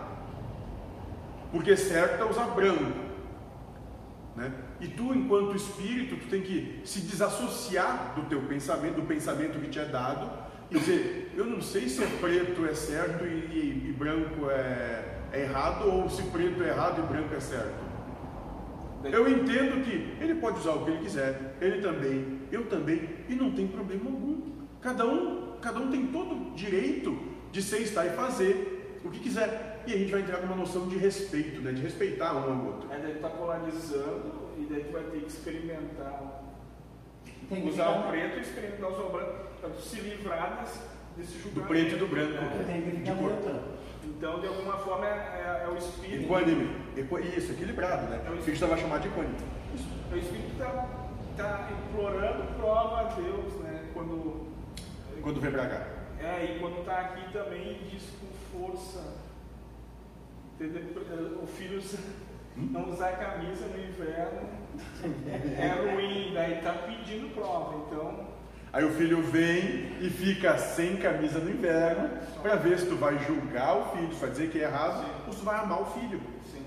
porque 1.52 1.76
certo 1.78 2.22
é 2.24 2.26
usar 2.30 2.48
branco. 2.48 3.06
Né? 4.36 4.52
E 4.82 4.88
tu, 4.90 5.14
enquanto 5.14 5.56
espírito, 5.56 6.18
tu 6.18 6.28
tem 6.30 6.42
que 6.42 6.82
se 6.84 7.02
desassociar 7.02 8.14
do 8.16 8.24
teu 8.24 8.42
pensamento, 8.42 8.96
do 8.96 9.04
pensamento 9.04 9.60
que 9.60 9.70
te 9.70 9.80
é 9.80 9.86
dado, 9.86 10.30
e 10.70 10.78
dizer, 10.78 11.34
eu 11.38 11.46
não 11.46 11.62
sei 11.62 11.88
se 11.88 12.04
é 12.04 12.08
preto 12.20 12.66
é 12.66 12.74
certo 12.74 13.24
e, 13.24 13.28
e- 13.30 13.90
e 13.90 13.94
branco 13.94 14.50
é, 14.50 15.20
é 15.32 15.42
errado, 15.44 15.88
ou 15.88 16.10
se 16.10 16.24
preto 16.24 16.62
é 16.64 16.68
errado 16.70 17.00
e 17.04 17.08
branco 17.08 17.34
é 17.34 17.40
certo. 17.40 17.85
Eu 19.12 19.30
entendo 19.30 19.84
que 19.84 20.24
ele 20.24 20.36
pode 20.36 20.60
usar 20.60 20.72
o 20.74 20.84
que 20.86 20.92
ele 20.92 21.00
quiser, 21.04 21.56
ele 21.62 21.82
também, 21.82 22.40
eu 22.52 22.66
também, 22.66 23.10
e 23.30 23.36
não 23.36 23.52
tem 23.52 23.68
problema 23.68 24.06
algum. 24.06 24.42
Cada 24.82 25.06
um, 25.06 25.58
cada 25.62 25.80
um 25.80 25.90
tem 25.92 26.08
todo 26.08 26.36
o 26.36 26.56
direito 26.56 27.18
de 27.52 27.62
ser, 27.62 27.82
estar 27.82 28.06
e 28.06 28.10
fazer 28.12 29.00
o 29.04 29.10
que 29.10 29.20
quiser. 29.20 29.84
E 29.88 29.94
a 29.94 29.98
gente 29.98 30.12
vai 30.12 30.22
entrar 30.22 30.42
numa 30.42 30.56
noção 30.56 30.88
de 30.88 30.98
respeito, 30.98 31.62
né? 31.62 31.72
de 31.72 31.82
respeitar 31.82 32.34
um 32.34 32.52
ao 32.60 32.66
outro. 32.66 32.92
Aí 32.92 33.02
daí 33.02 33.14
tu 33.14 33.20
tá 33.20 33.30
polarizando 33.30 34.50
e 34.58 34.66
daí 34.66 34.84
tu 34.84 34.92
vai 34.92 35.04
ter 35.04 35.20
que 35.20 35.28
experimentar. 35.28 36.44
Tem 37.50 37.62
que 37.62 37.70
usar 37.70 37.90
o 37.90 38.10
preto 38.10 38.38
e 38.40 38.42
experimentar 38.42 38.92
usar 38.92 39.04
o 39.04 39.10
branco 39.12 39.34
para 39.62 39.70
tu 39.70 39.82
se 39.82 40.00
livrar 40.00 40.62
desse, 40.62 40.80
desse 41.18 41.38
Do 41.38 41.44
julgamento. 41.44 41.68
preto 41.68 41.96
e 41.96 42.00
do 42.00 42.08
branco. 42.08 42.32
né? 42.32 42.64
Tem 42.66 42.82
que 42.82 42.92
De 42.92 42.98
ficar 42.98 43.16
cor. 43.16 43.32
Então, 44.06 44.40
de 44.40 44.48
alguma 44.48 44.78
forma, 44.78 45.06
é, 45.06 45.10
é- 45.10 45.66
é 45.66 45.70
o 45.70 45.78
espírito. 45.78 46.24
Equânime. 46.24 46.76
Equa- 46.96 47.22
Isso, 47.22 47.52
equilibrado, 47.52 48.08
né? 48.08 48.18
O 48.30 48.34
que 48.38 48.52
a 48.52 48.54
gente 48.54 48.66
vai 48.66 48.80
chamar 48.80 49.00
de 49.00 49.08
equânime. 49.08 49.36
O 50.12 50.16
espírito 50.16 50.52
está 50.54 50.88
tá 51.36 51.70
implorando 51.72 52.54
prova 52.58 53.02
a 53.02 53.04
Deus, 53.16 53.54
né? 53.62 53.86
Quando. 53.94 54.48
Quando 55.22 55.42
vem 55.42 55.52
pra 55.52 55.66
cá. 55.68 55.88
É, 56.20 56.46
e 56.56 56.60
quando 56.60 56.80
está 56.80 57.00
aqui 57.00 57.32
também 57.34 57.80
diz 57.90 58.04
com 58.20 58.60
força. 58.68 59.16
Entendeu? 60.60 61.40
O 61.44 61.48
filho 61.48 61.82
não 62.56 62.90
usar 62.90 63.12
camisa 63.18 63.66
no 63.68 63.78
inverno 63.84 64.48
é 65.60 65.92
ruim, 65.92 66.32
daí 66.34 66.60
está 66.60 66.72
pedindo 66.72 67.34
prova. 67.36 67.76
Então, 67.86 68.28
Aí 68.76 68.84
o 68.84 68.90
filho 68.92 69.22
vem 69.24 69.96
e 70.02 70.10
fica 70.10 70.58
sem 70.58 70.98
camisa 70.98 71.40
no 71.40 71.50
inverno 71.50 72.10
para 72.42 72.56
ver 72.58 72.78
se 72.78 72.88
tu 72.88 72.98
vai 72.98 73.18
julgar 73.20 73.78
o 73.78 73.96
filho, 73.96 74.14
se 74.14 74.20
vai 74.20 74.30
dizer 74.32 74.50
que 74.52 74.60
é 74.60 74.64
errado, 74.64 75.06
ou 75.26 75.32
se 75.32 75.40
tu 75.40 75.46
vai 75.46 75.58
amar 75.58 75.82
o 75.82 75.86
filho. 75.86 76.20
sim. 76.52 76.62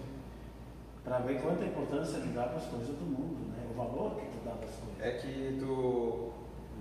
Para 1.05 1.19
ver 1.19 1.39
quanta 1.43 1.65
importância 1.67 2.19
tu 2.19 2.29
dá 2.29 2.45
para 2.45 2.57
as 2.57 2.65
coisas 2.65 2.89
do 2.89 3.05
mundo, 3.05 3.51
né? 3.51 3.63
O 3.71 3.75
valor 3.77 4.17
que 4.17 4.23
tu 4.27 4.39
dá 4.43 4.53
para 4.53 4.65
as 4.69 4.75
coisas. 4.75 5.01
É 5.03 5.11
que 5.19 5.59
tu, 5.61 6.33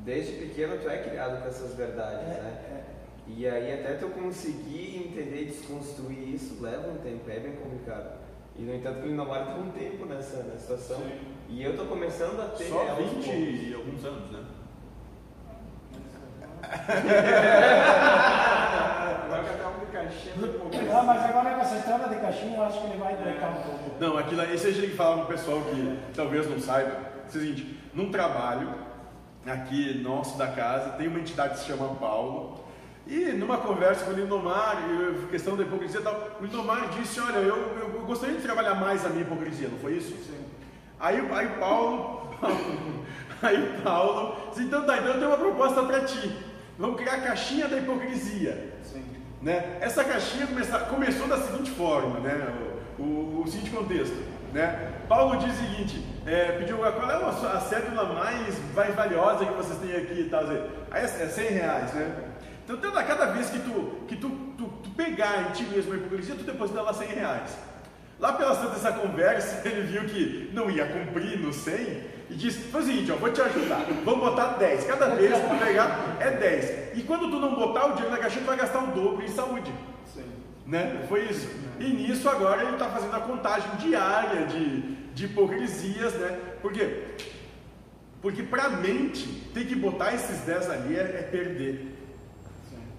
desde 0.06 0.32
pequeno, 0.38 0.78
tu 0.82 0.90
é 0.90 0.98
criado 0.98 1.42
com 1.42 1.48
essas 1.50 1.74
verdades, 1.76 2.22
É, 2.26 2.42
né? 2.42 2.62
é. 2.72 2.84
E 3.30 3.46
aí 3.46 3.74
até 3.74 3.96
tu 3.96 4.08
conseguir 4.08 5.08
entender 5.10 5.42
e 5.42 5.46
desconstruir 5.48 6.36
isso 6.36 6.64
leva 6.64 6.88
um 6.90 7.00
tempo, 7.00 7.30
é 7.30 7.38
bem 7.42 7.58
complicado. 7.58 8.18
E 8.56 8.62
no 8.62 8.74
entanto 8.74 9.02
que 9.02 9.08
o 9.08 9.10
Linomar 9.10 9.46
tem 9.46 9.62
um 9.62 9.72
tempo 9.72 10.06
nessa, 10.06 10.38
nessa 10.44 10.78
situação. 10.78 10.98
Sim. 11.06 11.20
E 11.50 11.62
eu 11.64 11.76
tô 11.76 11.84
começando 11.86 12.40
a 12.42 12.46
ter 12.56 12.70
Só 12.70 12.80
aos 12.88 12.98
20 12.98 13.10
poucos. 13.14 13.28
e 13.34 13.74
alguns 13.76 14.06
anos, 14.06 14.32
né? 14.32 14.44
Um 19.68 19.86
de 19.86 19.92
caixinha. 19.92 20.34
Ah, 20.94 21.04
mas 21.04 21.24
agora 21.26 21.56
com 21.56 21.62
essa 21.62 21.76
história 21.76 22.08
de 22.08 22.16
caixinha, 22.16 22.58
eu 22.58 22.64
acho 22.64 22.82
que 22.82 22.88
ele 22.88 22.98
vai 22.98 23.16
brecar 23.16 23.52
um 23.52 23.62
pouco. 23.62 23.92
Não, 24.00 24.18
aquilo 24.18 24.42
aí, 24.42 24.56
isso 24.56 24.68
a 24.68 24.72
gente 24.72 24.96
fala 24.96 25.26
pro 25.26 25.36
pessoal 25.36 25.62
que 25.62 26.00
talvez 26.14 26.50
não 26.50 26.60
saiba. 26.60 26.92
É 26.92 27.28
o 27.28 27.32
seguinte, 27.32 27.80
num 27.94 28.12
trabalho 28.12 28.74
aqui 29.46 30.02
nosso 30.04 30.38
da 30.38 30.48
casa, 30.48 30.92
tem 30.92 31.08
uma 31.08 31.20
entidade 31.20 31.54
que 31.54 31.60
se 31.60 31.68
chama 31.68 31.96
Paulo, 31.96 32.60
E 33.06 33.32
numa 33.32 33.58
conversa 33.58 34.04
com 34.06 34.12
o 34.12 34.14
Lindomar, 34.14 34.78
questão 35.30 35.56
da 35.56 35.64
hipocrisia 35.64 36.02
e 36.02 36.04
tal, 36.04 36.38
o 36.40 36.44
Lindomar 36.44 36.90
disse, 36.90 37.22
olha, 37.22 37.38
eu, 37.38 37.56
eu 37.80 38.06
gostaria 38.06 38.36
de 38.36 38.42
trabalhar 38.42 38.76
mais 38.76 39.06
a 39.06 39.10
minha 39.10 39.22
hipocrisia, 39.22 39.70
não 39.70 39.80
foi 39.80 39.94
isso? 39.94 40.10
Sim. 40.10 40.46
Aí, 41.00 41.18
aí 41.32 41.48
Paulo, 41.60 42.30
aí 43.42 43.80
Paulo, 43.82 44.50
disse, 44.50 44.64
então 44.64 44.86
tá, 44.86 44.98
então 44.98 45.08
eu 45.08 45.20
tenho 45.20 45.28
uma 45.28 45.38
proposta 45.38 45.84
para 45.84 46.02
ti. 46.02 46.47
Vamos 46.78 46.98
criar 47.00 47.16
a 47.16 47.22
caixinha 47.22 47.68
da 47.68 47.78
hipocrisia. 47.78 48.74
Sim. 48.84 49.04
Né? 49.42 49.78
Essa 49.82 50.04
caixinha 50.04 50.48
começa- 50.48 50.80
começou 50.80 51.28
da 51.28 51.38
seguinte 51.38 51.72
forma, 51.72 52.20
né? 52.20 52.54
o, 53.00 53.02
o- 53.04 53.44
o 53.46 53.48
seguinte 53.48 53.72
contexto. 53.72 54.16
Né? 54.54 54.94
Paulo 55.10 55.38
diz 55.38 55.54
o 55.54 55.58
seguinte, 55.58 56.04
é, 56.26 56.54
pediu 56.54 56.78
qual 56.78 57.10
é 57.10 57.56
a 57.56 57.60
cédula 57.60 58.06
mais, 58.14 58.56
mais 58.74 58.96
valiosa 58.96 59.46
que 59.46 59.54
vocês 59.54 59.78
têm 59.80 59.96
aqui 59.96 60.22
e 60.22 60.30
tal. 60.30 60.44
Aí 60.92 61.02
é, 61.02 61.04
é 61.04 61.08
100 61.28 61.48
reais, 61.50 61.94
né? 61.94 62.16
Então 62.64 62.78
toda, 62.78 63.04
cada 63.04 63.28
vez 63.28 63.50
que 63.50 63.60
tu, 63.60 63.92
que 64.08 64.16
tu, 64.16 64.30
tu, 64.58 64.66
tu 64.84 64.90
pegar 64.92 65.50
em 65.50 65.52
ti 65.54 65.64
mesmo 65.64 65.94
a 65.94 65.98
hipocrisia, 65.98 66.36
tu 66.36 66.44
deposita 66.44 66.82
lá 66.82 66.94
100 66.94 67.08
reais. 67.10 67.58
Lá 68.20 68.34
pelas 68.34 68.58
tantas 68.58 68.82
dessa 68.82 68.92
conversa, 68.94 69.62
ele 69.68 69.82
viu 69.84 70.04
que 70.06 70.50
não 70.54 70.70
ia 70.70 70.86
cumprir 70.88 71.40
no 71.40 71.54
100 71.54 72.17
e 72.30 72.36
disse: 72.36 72.60
Faz 72.70 72.86
o 72.86 72.88
seguinte, 72.88 73.12
ó, 73.12 73.16
vou 73.16 73.32
te 73.32 73.42
ajudar, 73.42 73.86
vamos 74.04 74.20
botar 74.20 74.58
10. 74.58 74.86
Cada 74.86 75.16
vez 75.16 75.34
que 75.34 75.48
tu 75.48 75.66
pegar 75.66 76.18
é 76.20 76.32
10. 76.32 76.98
E 76.98 77.04
quando 77.04 77.30
tu 77.30 77.40
não 77.40 77.56
botar 77.56 77.88
o 77.88 77.92
dinheiro 77.94 78.12
na 78.12 78.18
caixinha, 78.18 78.44
tu 78.44 78.48
vai 78.48 78.58
gastar 78.58 78.84
o 78.84 78.88
dobro 78.88 79.24
em 79.24 79.30
saúde. 79.30 79.72
Sim. 80.06 80.26
Né? 80.66 81.06
Foi 81.08 81.22
isso. 81.26 81.50
E 81.80 81.86
nisso 81.86 82.30
agora 82.30 82.64
ele 82.64 82.74
está 82.74 82.86
fazendo 82.90 83.16
a 83.16 83.20
contagem 83.20 83.70
diária 83.78 84.46
de, 84.48 84.82
de 85.14 85.26
hipocrisias, 85.26 86.14
né? 86.16 86.40
Por 86.62 86.74
quê? 86.74 87.04
Porque 88.22 88.44
para 88.44 88.64
a 88.64 88.70
mente, 88.70 89.28
ter 89.54 89.66
que 89.66 89.76
botar 89.76 90.14
esses 90.14 90.40
10 90.42 90.70
ali 90.70 90.98
é, 90.98 91.02
é 91.02 91.28
perder. 91.32 91.98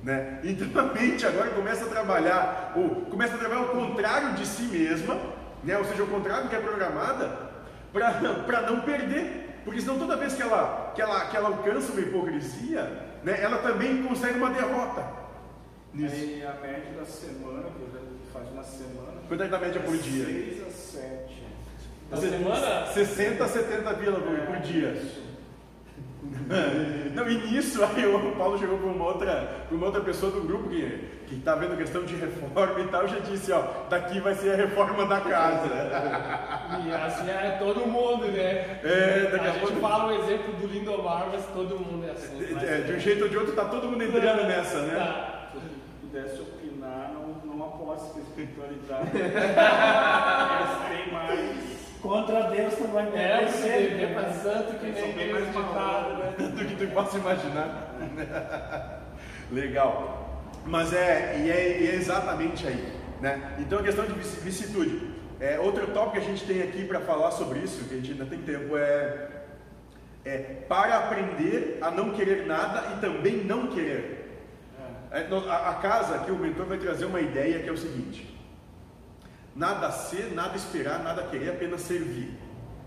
Né? 0.03 0.41
Então 0.45 0.69
a 0.81 0.95
mente 0.95 1.27
agora 1.27 1.51
começa 1.51 1.85
a 1.85 1.89
trabalhar, 1.89 2.73
ou 2.77 3.03
começa 3.07 3.35
a 3.35 3.39
trabalhar 3.39 3.63
o 3.63 3.69
contrário 3.69 4.35
de 4.35 4.47
si 4.47 4.63
mesma, 4.63 5.21
né? 5.65 5.77
ou 5.77 5.85
seja, 5.85 6.05
o 6.05 6.07
contrário 6.07 6.45
do 6.45 6.51
que 6.51 6.57
é 6.57 6.61
programada, 6.61 7.48
para 7.93 8.63
não 8.63 8.81
perder. 8.81 9.61
Porque 9.65 9.81
senão 9.81 9.99
toda 9.99 10.17
vez 10.17 10.35
que 10.35 10.43
ela, 10.43 10.93
que 10.95 11.03
ela, 11.03 11.27
que 11.27 11.37
ela 11.37 11.49
alcança 11.49 11.93
uma 11.93 12.01
hipocrisia, 12.01 12.83
né? 13.23 13.39
ela 13.43 13.59
também 13.59 14.03
consegue 14.03 14.39
uma 14.39 14.51
derrota. 14.51 15.05
Nisso. 15.93 16.15
Aí 16.15 16.47
a 16.47 16.55
média 16.55 16.93
da 16.99 17.05
semana, 17.05 17.65
que 17.65 17.93
já 17.93 18.01
faz 18.33 18.49
uma 18.51 18.63
semana. 18.63 19.19
Quanto 19.27 19.43
é 19.43 19.49
da 19.49 19.59
média 19.59 19.81
por 19.83 19.97
dia? 19.97 20.25
6 20.25 20.67
a 20.67 20.71
7. 20.71 21.43
Na 22.11 22.17
semana? 22.17 22.87
60, 22.87 23.47
70 23.47 23.95
pila 23.95 24.21
por, 24.21 24.39
por 24.47 24.57
dia. 24.61 25.03
Não, 27.15 27.29
e 27.29 27.35
nisso 27.47 27.83
aí 27.85 28.07
o 28.07 28.33
Paulo 28.37 28.59
chegou 28.59 28.79
para 28.79 28.87
uma 28.89 29.05
outra, 29.05 29.65
pra 29.69 29.77
uma 29.77 29.87
outra 29.87 30.01
pessoa 30.01 30.33
do 30.33 30.41
grupo 30.43 30.69
que 30.69 31.19
que 31.29 31.35
está 31.35 31.55
vendo 31.55 31.77
questão 31.77 32.03
de 32.05 32.17
reforma 32.17 32.81
e 32.81 32.89
tal, 32.89 33.07
já 33.07 33.19
disse, 33.19 33.53
ó, 33.53 33.63
daqui 33.91 34.19
vai 34.19 34.35
ser 34.35 34.53
a 34.53 34.57
reforma 34.57 35.05
da 35.05 35.21
casa. 35.21 35.69
E 36.87 36.91
assim 36.95 37.29
é 37.29 37.57
todo 37.59 37.87
mundo, 37.87 38.29
né? 38.29 38.81
É, 38.83 39.29
daqui 39.31 39.47
a 39.47 39.51
a 39.51 39.53
gente 39.53 39.61
pouco- 39.61 39.79
fala 39.81 40.07
o 40.07 40.25
exemplo 40.25 40.55
do 40.55 40.67
Lindomar, 40.67 41.27
mas 41.31 41.45
todo 41.53 41.79
mundo 41.79 42.07
é 42.09 42.13
assim. 42.13 42.49
mas 42.55 42.63
É, 42.63 42.81
de 42.81 42.93
um 42.95 42.99
jeito 42.99 43.25
ou 43.25 43.29
de 43.29 43.37
outro, 43.37 43.53
tá 43.55 43.67
todo 43.67 43.89
mundo 43.91 44.03
entrando 44.03 44.45
nessa, 44.45 44.79
né? 44.81 44.95
Tá. 44.97 45.51
Se 45.53 45.61
pudesse 46.01 46.41
opinar, 46.41 47.13
não, 47.13 47.55
não 47.57 47.67
aposto 47.67 48.15
que 48.15 48.21
a 48.21 48.23
espiritualidade. 48.23 49.11
Mais. 52.09 52.27
Contra 52.27 52.43
Deus 52.51 52.75
tu 52.75 52.85
vai 52.89 53.07
É, 53.09 53.11
perder 53.11 53.49
você 53.49 53.69
sempre. 53.69 53.95
vê 53.97 54.07
pra 54.09 54.23
né? 54.23 54.33
santo 54.43 54.79
que 54.79 54.87
nem 54.87 55.13
Deus 55.13 55.31
mais 55.33 55.47
ditado, 55.47 55.75
malucos. 55.75 56.39
né? 56.39 56.49
do 56.49 56.65
que 56.65 56.77
tu 56.77 56.93
possa 56.93 57.19
imaginar. 57.19 57.95
Legal. 59.53 60.43
Mas 60.67 60.93
é, 60.93 61.37
e 61.45 61.51
é, 61.51 61.81
e 61.81 61.91
é 61.91 61.95
exatamente 61.95 62.67
aí. 62.67 62.93
Né? 63.21 63.57
Então 63.59 63.79
a 63.79 63.83
questão 63.83 64.05
de 64.07 64.13
vici- 64.13 64.41
vicissitude. 64.41 65.17
É, 65.41 65.59
outro 65.61 65.87
tópico 65.89 66.13
que 66.13 66.19
a 66.19 66.23
gente 66.23 66.45
tem 66.45 66.63
aqui 66.63 66.85
para 66.85 67.01
falar 67.01 67.31
sobre 67.31 67.61
isso, 67.61 67.85
que 67.85 67.95
a 67.95 67.97
gente 67.99 68.11
ainda 68.13 68.27
tem 68.27 68.39
tempo, 68.41 68.77
é, 68.77 69.29
é 70.25 70.37
para 70.69 70.99
aprender 70.99 71.79
a 71.81 71.91
não 71.93 72.11
querer 72.11 72.45
nada 72.47 72.93
e 72.97 73.01
também 73.01 73.37
não 73.45 73.69
querer. 73.69 74.17
É, 75.11 75.23
no- 75.29 75.49
a, 75.49 75.71
a 75.71 75.75
casa 75.75 76.17
aqui, 76.17 76.31
o 76.31 76.37
mentor 76.37 76.67
vai 76.67 76.77
trazer 76.79 77.05
uma 77.07 77.21
ideia 77.21 77.61
que 77.61 77.69
é 77.69 77.73
o 77.73 77.77
seguinte: 77.79 78.38
nada 79.59 79.91
ser, 79.91 80.33
nada 80.35 80.57
esperar, 80.57 81.03
nada 81.03 81.25
querer, 81.25 81.51
apenas 81.51 81.81
servir. 81.81 82.33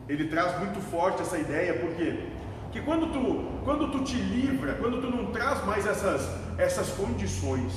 Ele 0.08 0.30
traz 0.30 0.58
muito 0.58 0.80
forte 0.80 1.22
essa 1.22 1.38
ideia? 1.38 1.74
Porque 1.74 2.80
quando 2.86 3.12
tu, 3.12 3.62
quando 3.66 3.92
tu 3.92 4.04
te 4.06 4.16
livra, 4.16 4.76
quando 4.76 5.02
tu 5.02 5.10
não 5.10 5.32
traz 5.32 5.64
mais 5.66 5.86
essas, 5.86 6.28
essas 6.58 6.90
condições, 6.92 7.74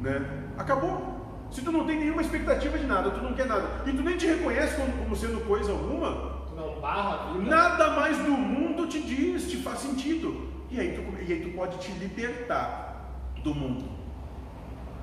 né? 0.00 0.26
Acabou. 0.56 1.20
Se 1.50 1.60
tu 1.60 1.70
não 1.70 1.84
tem 1.84 1.98
nenhuma 1.98 2.22
expectativa 2.22 2.78
de 2.78 2.86
nada, 2.86 3.10
tu 3.10 3.20
não 3.20 3.34
quer 3.34 3.46
nada, 3.46 3.82
e 3.86 3.92
tu 3.92 4.02
nem 4.02 4.16
te 4.16 4.26
reconhece 4.26 4.74
como, 4.74 4.90
como 4.92 5.14
sendo 5.14 5.46
coisa 5.46 5.70
alguma, 5.70 6.40
Tu 6.48 6.56
não 6.56 6.80
barra 6.80 7.30
a 7.30 7.32
vida. 7.34 7.44
Nada 7.44 7.90
mais 7.90 8.16
do 8.16 8.30
mundo 8.30 8.86
te 8.86 9.02
diz, 9.02 9.50
te 9.50 9.58
faz 9.58 9.80
sentido. 9.80 10.50
E 10.70 10.80
aí 10.80 10.94
tu, 10.94 11.02
e 11.22 11.30
aí 11.30 11.42
tu 11.42 11.50
pode 11.54 11.76
te 11.76 11.92
libertar 11.92 13.20
do 13.44 13.54
mundo. 13.54 13.84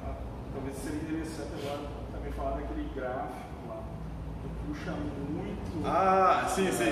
Ah, 0.04 0.16
Talvez 0.54 0.76
seria 0.76 1.02
interessante 1.02 1.50
agora 1.64 1.99
também 2.30 2.32
falar 2.34 2.52
daquele 2.58 2.90
gráfico 2.96 3.68
lá. 3.68 3.84
Tu 4.42 4.50
puxa 4.68 4.92
muito. 4.92 5.86
Ah, 5.88 6.46
sim, 6.48 6.72
sim. 6.72 6.92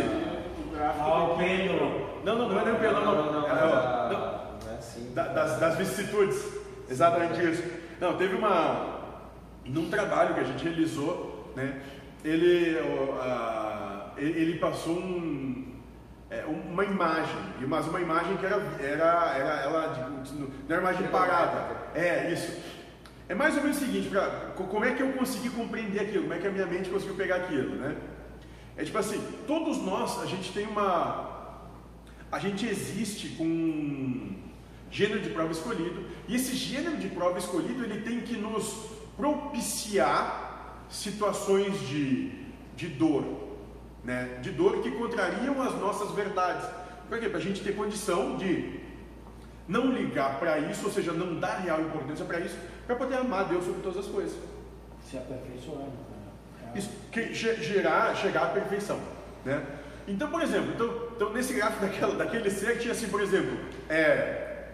O 0.67 0.71
gráfico. 0.75 1.03
Ah, 1.05 1.23
o 1.23 1.37
Pedro. 1.37 2.07
Não, 2.23 2.35
não, 2.37 2.49
não 2.49 2.59
é 2.59 2.65
nem 2.65 2.73
o 2.73 2.77
pelão, 2.79 3.05
não. 3.05 3.15
não, 3.25 3.41
não, 3.41 3.47
É, 3.47 3.53
não, 3.53 4.57
não 4.65 4.71
é 4.73 4.77
assim. 4.77 5.11
da- 5.13 5.27
das, 5.27 5.59
das 5.59 5.75
vicissitudes. 5.77 6.43
Exatamente 6.89 7.41
isso. 7.43 7.63
Não, 7.99 8.17
teve 8.17 8.35
uma. 8.35 8.97
Num 9.65 9.89
trabalho 9.89 10.33
que 10.33 10.39
a 10.39 10.43
gente 10.43 10.63
realizou, 10.63 11.51
né? 11.55 11.81
Ele, 12.23 12.77
a- 13.21 14.11
ele 14.17 14.57
passou 14.59 14.93
um, 14.97 15.75
é, 16.29 16.43
uma 16.45 16.83
imagem, 16.85 17.35
mas 17.67 17.85
uma 17.87 17.99
imagem 18.01 18.37
que 18.37 18.45
era, 18.45 18.55
era, 18.79 19.35
era 19.35 19.61
ela 19.63 19.87
de- 19.87 20.33
não 20.39 20.47
era 20.69 20.81
imagem 20.81 21.07
parada. 21.07 21.65
É, 21.93 22.31
isso. 22.31 22.76
É 23.29 23.35
mais 23.35 23.55
ou 23.57 23.61
menos 23.63 23.77
o 23.77 23.79
seguinte, 23.79 24.07
pra, 24.09 24.51
co- 24.55 24.63
como 24.65 24.85
é 24.85 24.93
que 24.93 25.01
eu 25.03 25.11
consegui 25.13 25.49
compreender 25.49 25.99
aquilo? 25.99 26.23
Como 26.23 26.33
é 26.33 26.37
que 26.39 26.47
a 26.47 26.51
minha 26.51 26.65
mente 26.65 26.89
conseguiu 26.89 27.15
pegar 27.15 27.35
aquilo, 27.37 27.75
né? 27.75 27.95
É 28.77 28.83
tipo 28.83 28.97
assim, 28.97 29.21
todos 29.45 29.77
nós, 29.79 30.21
a 30.21 30.25
gente 30.25 30.53
tem 30.53 30.65
uma. 30.67 31.35
A 32.31 32.39
gente 32.39 32.65
existe 32.65 33.29
com 33.29 33.43
um 33.43 34.37
gênero 34.89 35.19
de 35.21 35.29
prova 35.31 35.51
escolhido, 35.51 36.05
e 36.27 36.35
esse 36.35 36.55
gênero 36.55 36.97
de 36.97 37.07
prova 37.09 37.37
escolhido 37.37 37.83
ele 37.83 38.01
tem 38.01 38.21
que 38.21 38.35
nos 38.37 38.73
propiciar 39.17 40.85
situações 40.89 41.79
de, 41.87 42.31
de 42.75 42.87
dor, 42.87 43.25
né? 44.03 44.39
De 44.41 44.51
dor 44.51 44.81
que 44.81 44.91
contrariam 44.91 45.61
as 45.61 45.73
nossas 45.75 46.11
verdades. 46.11 46.65
Por 47.09 47.19
quê? 47.19 47.27
Para 47.27 47.39
a 47.39 47.41
gente 47.41 47.61
ter 47.61 47.75
condição 47.75 48.37
de 48.37 48.79
não 49.67 49.91
ligar 49.91 50.39
para 50.39 50.59
isso, 50.59 50.85
ou 50.85 50.91
seja, 50.91 51.11
não 51.11 51.35
dar 51.39 51.57
real 51.57 51.81
importância 51.81 52.23
para 52.23 52.39
isso, 52.39 52.57
para 52.87 52.95
poder 52.95 53.17
amar 53.17 53.45
Deus 53.45 53.63
sobre 53.65 53.81
todas 53.81 53.99
as 53.99 54.07
coisas. 54.07 54.35
Se 55.03 55.17
aperfeiçoando. 55.17 55.81
né? 56.61 56.71
Isso 56.75 56.89
que 57.11 57.33
ge- 57.33 57.55
gerar, 57.61 58.15
chegar 58.15 58.43
à 58.43 58.47
perfeição, 58.47 58.99
né? 59.45 59.61
Então, 60.07 60.29
por 60.31 60.41
exemplo, 60.41 60.71
então, 60.73 61.09
então 61.15 61.33
nesse 61.33 61.53
gráfico 61.53 61.85
daquela, 61.85 62.15
daquele 62.15 62.49
ser 62.49 62.79
tinha 62.79 62.93
assim, 62.93 63.09
por 63.09 63.21
exemplo, 63.21 63.57
é, 63.89 64.67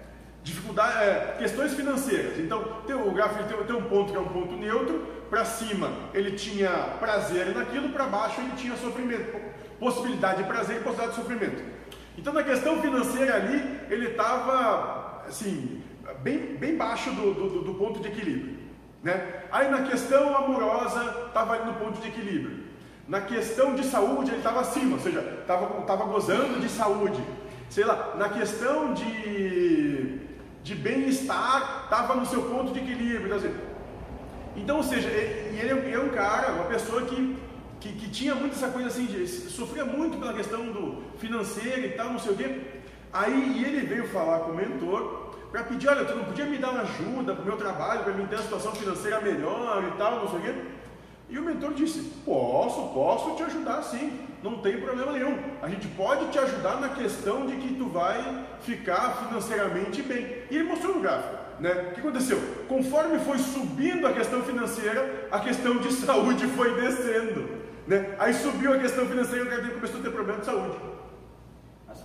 dificuldade, 0.44 1.04
é, 1.04 1.36
questões 1.40 1.74
financeiras. 1.74 2.38
Então, 2.40 2.82
tem, 2.86 2.96
o 2.96 3.12
gráfico 3.12 3.44
tem, 3.46 3.58
tem 3.64 3.76
um 3.76 3.84
ponto 3.90 4.12
que 4.12 4.18
é 4.18 4.22
um 4.22 4.28
ponto 4.28 4.54
neutro, 4.54 5.08
para 5.30 5.44
cima 5.44 5.92
ele 6.14 6.34
tinha 6.34 6.70
prazer 7.00 7.48
naquilo, 7.56 7.90
para 7.90 8.06
baixo 8.06 8.40
ele 8.42 8.52
tinha 8.56 8.76
sofrimento, 8.78 9.36
possibilidade 9.80 10.44
de 10.44 10.48
prazer 10.48 10.78
e 10.78 10.80
possibilidade 10.84 11.16
de 11.18 11.22
sofrimento. 11.24 11.64
Então, 12.16 12.32
na 12.32 12.44
questão 12.44 12.80
financeira 12.80 13.36
ali, 13.36 13.80
ele 13.90 14.10
estava 14.10 15.24
assim, 15.28 15.82
bem, 16.22 16.56
bem 16.58 16.76
baixo 16.76 17.12
do, 17.12 17.34
do, 17.34 17.62
do 17.62 17.74
ponto 17.76 18.00
de 18.00 18.08
equilíbrio. 18.08 18.58
Né? 19.04 19.44
Aí 19.52 19.70
na 19.70 19.84
questão 19.84 20.36
amorosa 20.36 21.26
estava 21.28 21.54
ali 21.54 21.66
no 21.66 21.74
ponto 21.74 22.00
de 22.02 22.08
equilíbrio. 22.08 22.64
Na 23.08 23.20
questão 23.22 23.76
de 23.76 23.84
saúde 23.86 24.30
ele 24.32 24.38
estava 24.38 24.62
acima, 24.62 24.94
ou 24.96 25.00
seja, 25.02 25.20
estava 25.42 25.82
tava 25.82 26.06
gozando 26.06 26.60
de 26.60 26.70
saúde. 26.70 27.22
Sei 27.70 27.84
lá, 27.84 28.14
na 28.18 28.30
questão 28.30 28.94
de, 28.94 30.20
de 30.64 30.76
bem-estar 30.76 31.82
estava 31.86 32.16
no 32.16 32.26
seu 32.26 32.44
ponto 32.44 32.72
de 32.72 32.80
equilíbrio. 32.80 33.36
Então, 34.56 34.78
ou 34.78 34.84
seja, 34.84 35.10
e- 35.10 35.56
e 35.56 35.60
ele 35.60 35.90
é- 35.90 35.94
é 35.96 36.00
um 36.00 36.10
cara, 36.10 36.54
uma 36.54 36.66
pessoa 36.66 37.02
que, 37.04 37.36
que, 37.80 37.92
que 37.94 38.10
tinha 38.10 38.36
muito 38.36 38.54
essa 38.54 38.68
coisa 38.70 38.88
assim, 38.88 39.06
de, 39.06 39.28
sofria 39.28 39.84
muito 39.84 40.18
pela 40.18 40.34
questão 40.34 40.64
do 40.72 41.02
financeiro 41.18 41.86
e 41.88 41.90
tal, 41.90 42.10
não 42.12 42.20
sei 42.20 42.34
o 42.34 42.36
quê. 42.38 42.62
Aí 43.12 43.64
ele 43.66 43.86
veio 43.86 44.08
falar 44.08 44.40
com 44.40 44.52
o 44.52 44.56
mentor 44.56 45.23
para 45.54 45.66
pedir, 45.66 45.88
olha, 45.88 46.04
tu 46.04 46.16
não 46.16 46.24
podia 46.24 46.46
me 46.46 46.58
dar 46.58 46.72
uma 46.72 46.82
ajuda 46.82 47.36
para 47.36 47.44
o 47.44 47.46
meu 47.46 47.58
trabalho, 47.58 48.04
para 48.04 48.14
mim 48.14 48.26
ter 48.26 48.38
uma 48.38 48.42
situação 48.42 48.72
financeira 48.72 49.22
melhor 49.22 49.84
e 49.88 49.98
tal, 50.00 50.22
não 50.22 50.28
sei 50.28 50.40
o 50.40 50.42
quê. 50.42 50.56
E 51.30 51.38
o 51.38 51.44
mentor 51.44 51.76
disse: 51.76 52.00
Posso, 52.26 52.92
posso 52.92 53.36
te 53.36 53.44
ajudar 53.44 53.84
sim, 53.84 54.20
não 54.42 54.58
tem 54.58 54.82
problema 54.82 55.12
nenhum. 55.12 55.38
A 55.62 55.70
gente 55.70 55.88
pode 55.90 56.26
te 56.32 56.40
ajudar 56.40 56.82
na 56.82 56.90
questão 56.90 57.46
de 57.46 57.56
que 57.58 57.76
tu 57.76 57.86
vai 57.86 58.46
ficar 58.62 59.28
financeiramente 59.28 60.02
bem. 60.02 60.26
E 60.50 60.56
ele 60.56 60.64
mostrou 60.64 60.96
no 60.96 61.02
gráfico. 61.02 61.36
Né? 61.60 61.90
O 61.92 61.94
que 61.94 62.00
aconteceu? 62.00 62.42
Conforme 62.68 63.20
foi 63.20 63.38
subindo 63.38 64.08
a 64.08 64.14
questão 64.14 64.42
financeira, 64.42 65.28
a 65.32 65.40
questão 65.40 65.78
de 65.78 65.94
saúde 66.02 66.48
foi 66.48 66.82
descendo. 66.82 67.48
Né? 67.86 68.16
Aí 68.18 68.34
subiu 68.34 68.74
a 68.74 68.80
questão 68.80 69.06
financeira 69.06 69.46
e 69.46 69.48
o 69.48 69.52
cara 69.52 69.68
começou 69.70 70.00
a 70.00 70.04
ter 70.04 70.10
problema 70.10 70.40
de 70.40 70.48
saúde. 70.48 70.93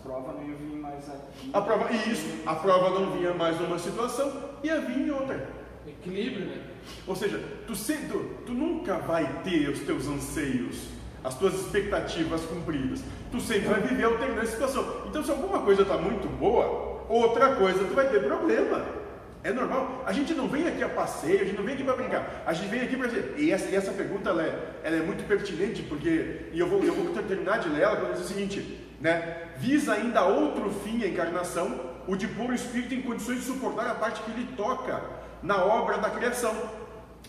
As 0.09 0.15
provas 0.15 0.37
não 0.37 0.57
vir 0.57 0.79
mais 0.79 1.07
aqui. 1.07 1.51
A 1.53 1.61
prova, 1.61 1.93
isso, 1.93 2.27
a 2.47 2.55
prova 2.55 2.99
não 2.99 3.13
vinha 3.13 3.35
mais 3.35 3.61
numa 3.61 3.79
situação, 3.79 4.33
ia 4.63 4.81
vir 4.81 5.07
em 5.07 5.11
outra. 5.11 5.47
Equilíbrio, 5.87 6.47
né? 6.47 6.63
Ou 7.07 7.15
seja, 7.15 7.39
tu, 7.67 7.75
tu, 7.75 8.19
tu 8.47 8.53
nunca 8.53 8.95
vai 8.95 9.43
ter 9.45 9.69
os 9.69 9.81
teus 9.81 10.09
anseios, 10.09 10.89
as 11.23 11.35
tuas 11.39 11.53
expectativas 11.61 12.41
cumpridas. 12.47 13.03
Tu 13.31 13.39
sempre 13.39 13.69
vai 13.69 13.83
viver 13.83 14.05
alternando 14.05 14.41
a 14.41 14.47
situação. 14.47 15.03
Então, 15.07 15.23
se 15.23 15.31
alguma 15.31 15.61
coisa 15.61 15.83
está 15.83 15.99
muito 15.99 16.27
boa, 16.39 17.05
outra 17.07 17.57
coisa 17.57 17.85
tu 17.85 17.93
vai 17.95 18.09
ter 18.09 18.25
problema. 18.25 18.87
É 19.45 19.53
normal. 19.53 20.05
A 20.07 20.13
gente 20.15 20.33
não 20.33 20.49
vem 20.49 20.67
aqui 20.67 20.83
a 20.83 20.89
passeio, 20.89 21.43
a 21.43 21.45
gente 21.45 21.57
não 21.57 21.65
vem 21.65 21.75
aqui 21.75 21.85
para 21.85 21.97
brincar. 21.97 22.45
A 22.47 22.55
gente 22.55 22.71
vem 22.71 22.81
aqui 22.81 22.97
para 22.97 23.09
dizer. 23.09 23.35
E 23.37 23.51
essa, 23.51 23.69
e 23.69 23.77
essa 23.77 23.93
pergunta 23.93 24.31
ela 24.31 24.43
é, 24.43 24.81
ela 24.83 24.97
é 24.97 25.03
muito 25.03 25.29
pertinente, 25.29 25.83
porque. 25.83 26.47
E 26.51 26.59
eu 26.59 26.67
vou, 26.67 26.83
eu 26.83 26.95
vou 26.95 27.23
terminar 27.23 27.59
de 27.59 27.69
ler 27.69 27.83
ela 27.83 27.97
quando 27.97 28.15
diz 28.15 28.25
o 28.25 28.29
seguinte: 28.29 28.88
né? 29.01 29.49
Visa 29.57 29.95
ainda 29.95 30.25
outro 30.25 30.71
fim 30.71 31.03
a 31.03 31.09
encarnação, 31.09 31.81
o 32.07 32.17
de 32.17 32.27
pôr 32.27 32.51
o 32.51 32.55
espírito 32.55 32.95
em 32.95 33.03
condições 33.03 33.41
de 33.41 33.45
suportar 33.45 33.87
a 33.87 33.95
parte 33.95 34.23
que 34.23 34.31
lhe 34.31 34.47
toca 34.57 35.03
na 35.43 35.65
obra 35.65 35.99
da 35.99 36.11
criação. 36.11 36.55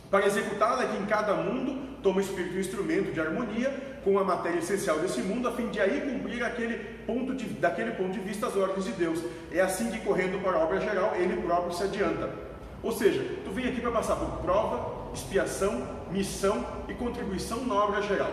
Para 0.10 0.26
executá-la, 0.26 0.86
que 0.88 0.98
em 0.98 1.06
cada 1.06 1.36
mundo 1.36 2.02
toma 2.02 2.18
o 2.18 2.22
espírito 2.22 2.56
um 2.56 2.60
instrumento 2.60 3.12
de 3.12 3.20
harmonia 3.20 4.00
com 4.04 4.18
a 4.18 4.24
matéria 4.24 4.60
essencial 4.60 5.00
desse 5.00 5.22
mundo, 5.22 5.48
a 5.48 5.52
fim 5.52 5.68
de 5.68 5.80
aí 5.80 6.02
cumprir 6.02 6.44
aquele 6.44 6.78
ponto 7.06 7.36
de, 7.36 7.46
daquele 7.46 7.92
ponto 7.92 8.12
de 8.12 8.20
vista 8.20 8.48
as 8.48 8.56
ordens 8.56 8.86
de 8.86 8.92
Deus. 8.94 9.22
É 9.52 9.62
assim 9.62 9.92
que, 9.92 10.00
correndo 10.00 10.42
para 10.42 10.58
a 10.58 10.64
obra 10.64 10.80
geral, 10.80 11.14
ele 11.16 11.40
próprio 11.42 11.74
se 11.74 11.84
adianta. 11.84 12.30
Ou 12.82 12.92
seja, 12.92 13.24
tu 13.44 13.52
vem 13.52 13.68
aqui 13.68 13.82
para 13.82 13.92
passar 13.92 14.16
por 14.16 14.42
prova, 14.42 15.14
expiação, 15.14 15.86
missão 16.10 16.66
e 16.88 16.94
contribuição 16.94 17.66
na 17.66 17.76
obra 17.76 18.02
geral. 18.02 18.32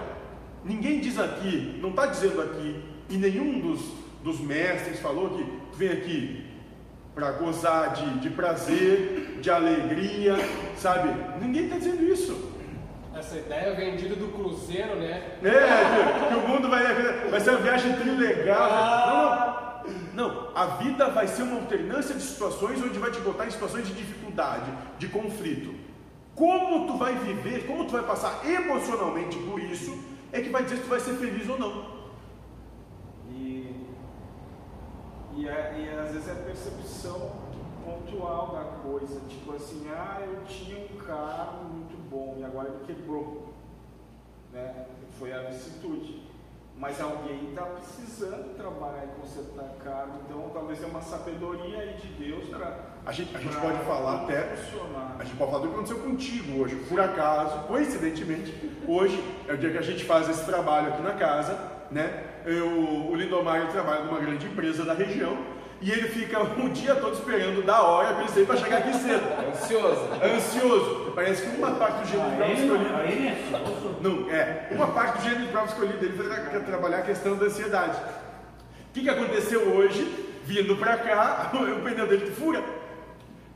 Ninguém 0.64 1.00
diz 1.00 1.18
aqui, 1.18 1.78
não 1.82 1.90
está 1.90 2.06
dizendo 2.06 2.40
aqui, 2.40 2.82
e 3.08 3.16
nenhum 3.16 3.60
dos, 3.60 3.80
dos 4.22 4.40
mestres 4.40 5.00
falou 5.00 5.30
que 5.30 5.44
tu 5.44 5.76
vem 5.76 5.90
aqui 5.90 6.44
para 7.14 7.32
gozar 7.32 7.94
de, 7.94 8.18
de 8.20 8.30
prazer, 8.30 9.38
de 9.40 9.50
alegria, 9.50 10.36
sabe? 10.76 11.08
Ninguém 11.40 11.64
está 11.64 11.78
dizendo 11.78 12.02
isso. 12.04 12.52
Essa 13.14 13.38
ideia 13.38 13.74
vendida 13.74 14.14
do 14.14 14.28
cruzeiro, 14.28 14.96
né? 14.96 15.38
É, 15.42 16.28
que, 16.28 16.34
que 16.34 16.34
o 16.34 16.48
mundo 16.48 16.68
vai, 16.68 16.84
vai 17.30 17.40
ser 17.40 17.50
uma 17.50 17.60
viagem 17.60 17.94
trilegal. 17.94 18.70
Não, 18.70 19.40
não. 19.46 19.66
Não, 20.16 20.50
a 20.54 20.66
vida 20.78 21.10
vai 21.10 21.28
ser 21.28 21.42
uma 21.42 21.56
alternância 21.56 22.14
de 22.14 22.22
situações 22.22 22.82
onde 22.82 22.98
vai 22.98 23.10
te 23.10 23.20
botar 23.20 23.46
em 23.46 23.50
situações 23.50 23.86
de 23.86 23.92
dificuldade, 23.92 24.70
de 24.98 25.08
conflito. 25.08 25.74
Como 26.34 26.86
tu 26.86 26.96
vai 26.96 27.14
viver, 27.14 27.66
como 27.66 27.84
tu 27.84 27.92
vai 27.92 28.02
passar 28.02 28.40
emocionalmente 28.46 29.36
por 29.38 29.60
isso, 29.60 29.98
é 30.32 30.40
que 30.40 30.48
vai 30.48 30.64
dizer 30.64 30.76
se 30.76 30.82
tu 30.82 30.88
vai 30.88 31.00
ser 31.00 31.14
feliz 31.14 31.48
ou 31.48 31.58
não. 31.58 31.96
E, 33.30 33.74
e, 35.36 35.48
é- 35.48 35.74
e 35.78 35.98
às 35.98 36.10
vezes 36.12 36.28
é 36.28 36.32
a 36.32 36.44
percepção 36.44 37.30
pontual 37.84 38.48
da 38.48 38.64
coisa. 38.88 39.20
Tipo 39.28 39.54
assim, 39.54 39.86
ah, 39.90 40.18
eu 40.20 40.44
tinha 40.46 40.78
um 40.78 40.96
carro 40.98 41.64
muito 41.64 41.96
bom 42.10 42.36
e 42.38 42.44
agora 42.44 42.68
ele 42.68 42.84
quebrou. 42.86 43.54
Né? 44.52 44.86
Foi 45.18 45.32
a 45.32 45.42
vicissitude. 45.42 46.26
Mas 46.78 47.00
alguém 47.00 47.48
está 47.48 47.62
precisando 47.62 48.54
trabalhar 48.54 49.04
e 49.04 49.20
consertar 49.20 49.64
carro, 49.82 50.20
então 50.26 50.50
talvez 50.52 50.82
é 50.82 50.86
uma 50.86 51.00
sabedoria 51.00 51.78
aí 51.78 51.94
de 51.94 52.08
Deus 52.22 52.50
para. 52.50 52.76
A 53.06 53.12
gente, 53.12 53.34
a 53.34 53.40
gente 53.40 53.56
pode 53.56 53.78
falar 53.78 54.24
até 54.24 54.42
funcionar. 54.56 55.16
A 55.18 55.24
gente 55.24 55.36
pode 55.36 55.50
falar 55.52 55.62
do 55.62 55.68
que 55.68 55.74
aconteceu 55.74 55.98
contigo 56.00 56.60
hoje. 56.60 56.76
Por 56.86 57.00
acaso, 57.00 57.66
coincidentemente, 57.66 58.52
hoje 58.86 59.18
é 59.48 59.54
o 59.54 59.56
dia 59.56 59.70
que 59.70 59.78
a 59.78 59.82
gente 59.82 60.04
faz 60.04 60.28
esse 60.28 60.44
trabalho 60.44 60.92
aqui 60.92 61.00
na 61.02 61.14
casa, 61.14 61.58
né? 61.90 62.24
Eu, 62.46 62.66
o 63.10 63.14
Lindomar 63.16 63.56
ele 63.56 63.72
trabalha 63.72 64.04
numa 64.04 64.20
grande 64.20 64.46
empresa 64.46 64.84
da 64.84 64.94
região 64.94 65.36
e 65.80 65.90
ele 65.90 66.08
fica 66.08 66.40
o 66.62 66.68
dia 66.70 66.94
todo 66.94 67.14
esperando 67.14 67.62
da 67.66 67.82
hora 67.82 68.14
para 68.14 68.24
ele 68.36 68.46
para 68.46 68.56
chegar 68.56 68.78
aqui 68.78 68.94
cedo. 68.94 69.22
Ansioso. 69.48 70.08
Ansioso. 70.22 71.12
Parece 71.14 71.42
que 71.42 71.56
uma 71.56 71.72
parte 71.72 72.02
do 72.02 72.08
gênero 72.08 72.30
de 72.30 72.36
prova 72.36 72.52
escolhido. 72.52 72.96
aí 72.96 73.26
é. 73.28 74.00
Não, 74.00 74.30
é. 74.30 74.68
Uma 74.70 74.86
parte 74.88 75.18
do 75.18 75.24
gênero 75.24 75.42
de 75.42 75.48
prova 75.48 75.66
escolhido 75.66 75.98
dele 75.98 76.16
foi 76.16 76.28
tra- 76.28 76.60
trabalhar 76.60 76.98
a 76.98 77.02
questão 77.02 77.36
da 77.36 77.46
ansiedade. 77.46 77.96
O 77.98 78.92
que, 78.94 79.02
que 79.02 79.10
aconteceu 79.10 79.60
hoje? 79.74 80.24
Vindo 80.44 80.76
para 80.76 80.96
cá, 80.98 81.50
o 81.54 81.80
pneu 81.82 82.06
dele 82.06 82.30
fura. 82.30 82.62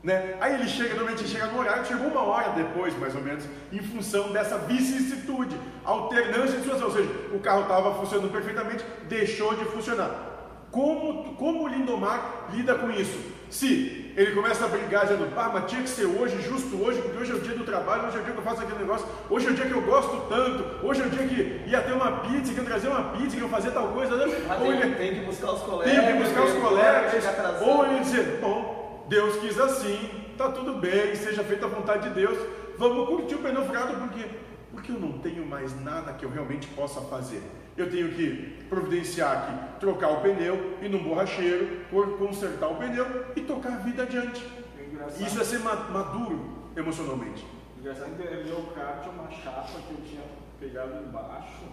Né? 0.03 0.35
Aí 0.41 0.55
ele 0.55 0.67
chega, 0.67 0.95
normalmente 0.95 1.21
ele 1.21 1.29
chega 1.29 1.45
no 1.47 1.59
horário, 1.59 1.85
chegou 1.85 2.07
uma 2.07 2.21
hora 2.23 2.49
depois, 2.49 2.97
mais 2.97 3.13
ou 3.15 3.21
menos, 3.21 3.43
em 3.71 3.79
função 3.79 4.31
dessa 4.31 4.57
vicissitude, 4.57 5.55
alternância 5.85 6.57
de 6.57 6.63
situação, 6.63 6.87
ou 6.87 6.93
seja, 6.93 7.09
o 7.33 7.39
carro 7.39 7.61
estava 7.63 7.93
funcionando 7.95 8.31
perfeitamente, 8.31 8.83
deixou 9.07 9.53
de 9.55 9.65
funcionar. 9.65 10.29
Como, 10.71 11.35
como 11.35 11.63
o 11.65 11.67
Lindomar 11.67 12.47
lida 12.53 12.73
com 12.75 12.89
isso? 12.89 13.19
Se 13.49 14.13
ele 14.15 14.31
começa 14.31 14.63
a 14.63 14.69
brigar 14.69 15.01
dizendo, 15.05 15.29
pá, 15.35 15.51
mas 15.53 15.69
tinha 15.69 15.81
que 15.81 15.89
ser 15.89 16.05
hoje, 16.05 16.41
justo 16.41 16.81
hoje, 16.81 17.01
porque 17.01 17.17
hoje 17.17 17.31
é 17.33 17.35
o 17.35 17.39
dia 17.41 17.53
do 17.55 17.65
trabalho, 17.65 18.07
hoje 18.07 18.17
é 18.17 18.21
o 18.21 18.23
dia 18.23 18.31
que 18.33 18.39
eu 18.39 18.43
faço 18.43 18.61
aquele 18.61 18.79
negócio, 18.79 19.05
hoje 19.29 19.47
é 19.47 19.49
o 19.51 19.53
dia 19.53 19.65
que 19.65 19.73
eu 19.73 19.81
gosto 19.81 20.15
tanto, 20.29 20.85
hoje 20.87 21.01
é 21.01 21.05
o 21.05 21.09
dia 21.09 21.27
que 21.27 21.69
ia 21.69 21.81
ter 21.81 21.91
uma 21.91 22.19
pizza, 22.19 22.53
que 22.53 22.59
eu 22.59 22.63
trazer 22.65 22.87
uma 22.87 23.03
pizza, 23.11 23.35
que 23.35 23.41
eu 23.41 23.49
fazer 23.49 23.71
tal 23.71 23.89
coisa, 23.89 24.15
né? 24.15 24.23
Ou 24.49 24.61
tem, 24.71 24.71
ele- 24.81 24.95
tem 24.95 25.13
que 25.15 25.19
buscar 25.25 25.51
os 25.51 25.61
colegas. 25.61 25.93
tem 25.93 26.17
que 26.17 26.23
buscar 26.23 26.41
os 26.43 26.53
colegas, 26.53 27.13
ou 27.61 27.85
ele 27.87 27.99
dizer, 27.99 28.37
bom, 28.39 28.70
Deus 29.11 29.35
quis 29.41 29.59
assim, 29.59 30.09
tá 30.37 30.49
tudo 30.53 30.75
bem, 30.75 31.13
seja 31.17 31.43
feita 31.43 31.65
a 31.65 31.67
vontade 31.69 32.07
de 32.07 32.15
Deus, 32.15 32.37
vamos 32.77 33.09
curtir 33.09 33.35
o 33.35 33.39
pneu 33.39 33.65
furado, 33.65 33.93
por 33.97 34.09
quê? 34.11 34.25
Porque 34.71 34.89
eu 34.89 34.97
não 35.01 35.19
tenho 35.19 35.45
mais 35.45 35.77
nada 35.81 36.13
que 36.13 36.23
eu 36.23 36.29
realmente 36.31 36.65
possa 36.67 37.01
fazer. 37.01 37.43
Eu 37.75 37.91
tenho 37.91 38.13
que 38.13 38.63
providenciar 38.69 39.31
aqui, 39.37 39.79
trocar 39.81 40.11
o 40.13 40.21
pneu, 40.21 40.77
ir 40.81 40.87
num 40.87 41.03
borracheiro, 41.03 41.81
consertar 42.17 42.67
o 42.69 42.75
pneu 42.77 43.05
e 43.35 43.41
tocar 43.41 43.73
a 43.73 43.77
vida 43.79 44.03
adiante. 44.03 44.47
Engraçado, 44.79 45.27
Isso 45.27 45.41
é 45.41 45.43
ser 45.43 45.59
ma- 45.59 45.75
maduro 45.89 46.39
emocionalmente. 46.77 47.45
engraçado 47.77 48.13
é 48.13 48.15
que 48.15 48.33
ele 48.33 48.49
o 48.53 48.63
carro 48.67 49.01
tinha 49.01 49.13
uma 49.13 49.29
chapa 49.29 49.67
que 49.89 49.91
eu 49.93 50.01
tinha 50.07 50.21
pegado 50.57 51.03
embaixo 51.05 51.65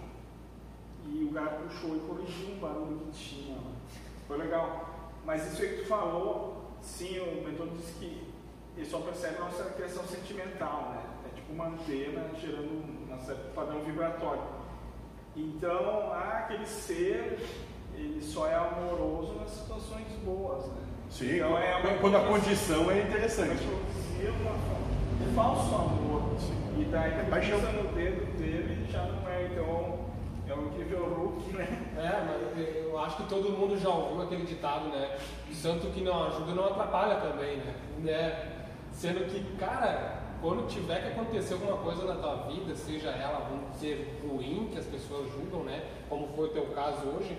e 1.07 1.23
o 1.23 1.31
cara 1.31 1.51
puxou 1.51 1.95
e 1.95 1.99
corrigiu 1.99 2.49
um 2.55 2.59
barulho 2.59 2.99
que 3.13 3.17
tinha. 3.17 3.57
Foi 4.27 4.37
legal. 4.37 5.13
Mas 5.25 5.53
isso 5.53 5.61
aí 5.61 5.69
que 5.69 5.81
tu 5.83 5.87
falou, 5.87 6.68
sim, 6.81 7.19
o 7.19 7.43
mentor 7.47 7.67
disse 7.77 7.93
que 7.93 8.23
ele 8.77 8.85
só 8.85 8.99
percebe 8.99 9.37
a 9.37 9.41
nossa 9.41 9.63
criação 9.71 10.03
sentimental, 10.05 10.91
né? 10.95 11.01
É 11.31 11.35
tipo 11.35 11.51
uma 11.53 11.67
antena 11.67 12.25
gerando 12.39 12.71
um 13.11 13.19
certo 13.25 13.53
padrão 13.53 13.81
vibratório. 13.83 14.41
Então, 15.35 16.11
ah, 16.11 16.43
aquele 16.45 16.65
ser, 16.65 17.39
ele 17.93 18.21
só 18.21 18.47
é 18.47 18.55
amoroso 18.55 19.35
nas 19.35 19.49
situações 19.51 20.07
boas, 20.23 20.65
né? 20.67 20.81
Sim, 21.09 21.35
Então, 21.37 21.57
é 21.57 21.75
uma 21.77 21.97
quando 21.99 22.17
a 22.17 22.27
condição- 22.27 22.89
é 22.91 23.01
interessante. 23.01 23.63
produzir 23.65 24.29
uma, 24.41 24.51
um 24.51 25.33
falso 25.35 25.75
amor. 25.75 26.21
E 26.77 26.85
daí 26.85 27.11
quando 27.11 27.29
Paixão. 27.29 27.57
no 27.59 27.91
dedo 27.93 28.37
dele 28.37 28.87
já 28.89 29.03
não 29.03 29.27
é, 29.27 29.45
então 29.51 29.65
é 29.65 30.08
o 30.59 31.53
né? 31.53 31.93
É, 31.97 32.25
mas 32.25 32.75
eu 32.75 32.99
acho 32.99 33.17
que 33.17 33.29
todo 33.29 33.51
mundo 33.51 33.77
já 33.77 33.89
ouviu 33.89 34.23
aquele 34.23 34.45
ditado, 34.45 34.89
né? 34.89 35.17
Santo 35.51 35.87
que 35.87 36.01
não 36.01 36.25
ajuda 36.25 36.53
não 36.53 36.65
atrapalha 36.65 37.15
também, 37.15 37.57
né? 37.57 37.75
né? 37.99 38.55
Sendo 38.91 39.25
que, 39.29 39.55
cara, 39.57 40.23
quando 40.41 40.67
tiver 40.67 41.01
que 41.01 41.19
acontecer 41.19 41.53
alguma 41.53 41.77
coisa 41.77 42.05
na 42.05 42.15
tua 42.15 42.35
vida, 42.47 42.75
seja 42.75 43.09
ela, 43.09 43.47
vamos 43.49 43.71
dizer, 43.73 44.19
ruim, 44.23 44.69
que 44.71 44.79
as 44.79 44.85
pessoas 44.85 45.29
julgam, 45.31 45.63
né? 45.63 45.83
Como 46.07 46.27
foi 46.35 46.47
o 46.47 46.51
teu 46.51 46.65
caso 46.67 47.07
hoje, 47.07 47.37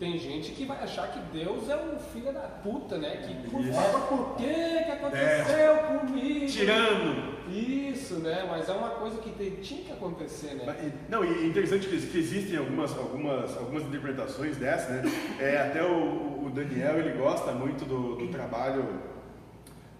tem 0.00 0.18
gente 0.18 0.52
que 0.52 0.64
vai 0.64 0.82
achar 0.82 1.08
que 1.08 1.18
Deus 1.36 1.68
é 1.68 1.76
um 1.76 1.98
filho 1.98 2.32
da 2.32 2.40
puta, 2.40 2.96
né? 2.96 3.16
Que, 3.18 3.50
por 3.50 3.62
favor, 3.62 4.00
por 4.08 4.36
que 4.36 4.44
que 4.84 4.90
aconteceu 4.90 5.76
comigo? 5.76 6.46
Tirando. 6.46 7.40
Isso, 7.52 8.14
né? 8.20 8.46
Mas 8.48 8.68
é 8.68 8.72
uma 8.72 8.90
coisa 8.90 9.18
que 9.18 9.30
te- 9.30 9.60
tinha 9.62 9.82
que 9.84 9.92
acontecer, 9.92 10.54
né? 10.54 10.64
Não, 11.08 11.22
e 11.24 11.44
é 11.44 11.46
interessante 11.46 11.86
que, 11.86 11.98
que 12.00 12.18
existem 12.18 12.56
algumas, 12.58 12.96
algumas, 12.96 13.56
algumas 13.58 13.82
interpretações 13.82 14.56
dessa, 14.56 14.90
né? 14.90 15.02
É, 15.38 15.58
até 15.60 15.82
o, 15.84 16.46
o 16.46 16.50
Daniel, 16.54 16.98
ele 16.98 17.18
gosta 17.18 17.52
muito 17.52 17.84
do, 17.84 18.16
do 18.16 18.28
trabalho 18.28 18.88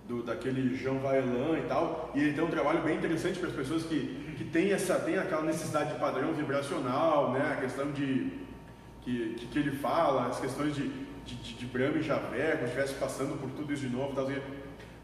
do, 0.08 0.22
daquele 0.22 0.76
Jean 0.76 0.94
Vaillant 0.94 1.58
e 1.58 1.66
tal, 1.68 2.10
e 2.14 2.20
ele 2.20 2.32
tem 2.32 2.42
um 2.42 2.48
trabalho 2.50 2.82
bem 2.82 2.96
interessante 2.96 3.38
para 3.38 3.48
as 3.48 3.54
pessoas 3.54 3.82
que, 3.84 4.34
que 4.38 4.44
têm, 4.44 4.72
essa, 4.72 4.94
têm 4.94 5.18
aquela 5.18 5.42
necessidade 5.42 5.92
de 5.92 6.00
padrão 6.00 6.32
vibracional, 6.32 7.32
né? 7.32 7.52
A 7.52 7.60
questão 7.60 7.90
de... 7.92 8.48
Que, 9.02 9.34
que, 9.34 9.46
que 9.46 9.58
ele 9.58 9.72
fala, 9.72 10.26
as 10.26 10.38
questões 10.38 10.74
de, 10.74 10.88
de, 11.24 11.54
de, 11.54 11.66
Brahma 11.66 11.98
e 11.98 12.02
Javé, 12.02 12.52
como 12.52 12.68
se 12.68 12.74
estivesse 12.74 12.94
passando 12.94 13.40
por 13.40 13.50
tudo 13.50 13.72
isso 13.72 13.88
de 13.88 13.94
novo, 13.94 14.14
tal. 14.14 14.28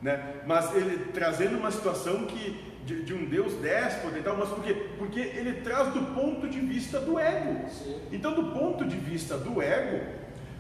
Né? 0.03 0.35
Mas 0.47 0.75
ele 0.75 1.13
trazendo 1.13 1.57
uma 1.57 1.71
situação 1.71 2.27
que 2.27 2.77
de, 2.87 3.03
de 3.03 3.13
um 3.13 3.25
Deus 3.25 3.55
déspota 3.55 4.19
e 4.19 4.23
tal, 4.23 4.37
mas 4.37 4.49
por 4.49 4.63
quê? 4.63 4.75
Porque 4.97 5.19
ele 5.19 5.61
traz 5.63 5.93
do 5.93 6.15
ponto 6.15 6.49
de 6.49 6.61
vista 6.61 7.01
do 7.01 7.19
ego. 7.19 7.69
Sim. 7.69 8.01
Então, 8.13 8.33
do 8.33 8.53
ponto 8.53 8.85
de 8.85 8.97
vista 8.97 9.37
do 9.37 9.61
ego, 9.61 10.07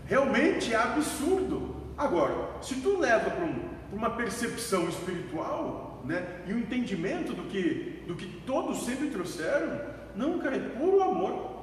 realmente 0.07 0.73
é 0.73 0.77
absurdo. 0.77 1.77
Agora, 1.97 2.61
se 2.61 2.75
tu 2.77 2.99
leva 2.99 3.31
para 3.31 3.45
um, 3.45 3.71
uma 3.93 4.11
percepção 4.11 4.89
espiritual, 4.89 6.03
né, 6.05 6.43
e 6.47 6.53
um 6.53 6.59
entendimento 6.59 7.33
do 7.33 7.45
que, 7.45 8.03
do 8.07 8.17
que 8.17 8.27
todos 8.45 8.85
sempre 8.85 9.09
trouxeram, 9.09 9.81
não, 10.15 10.39
cara, 10.39 10.57
é 10.57 10.61
puro 10.61 11.03
amor. 11.03 11.55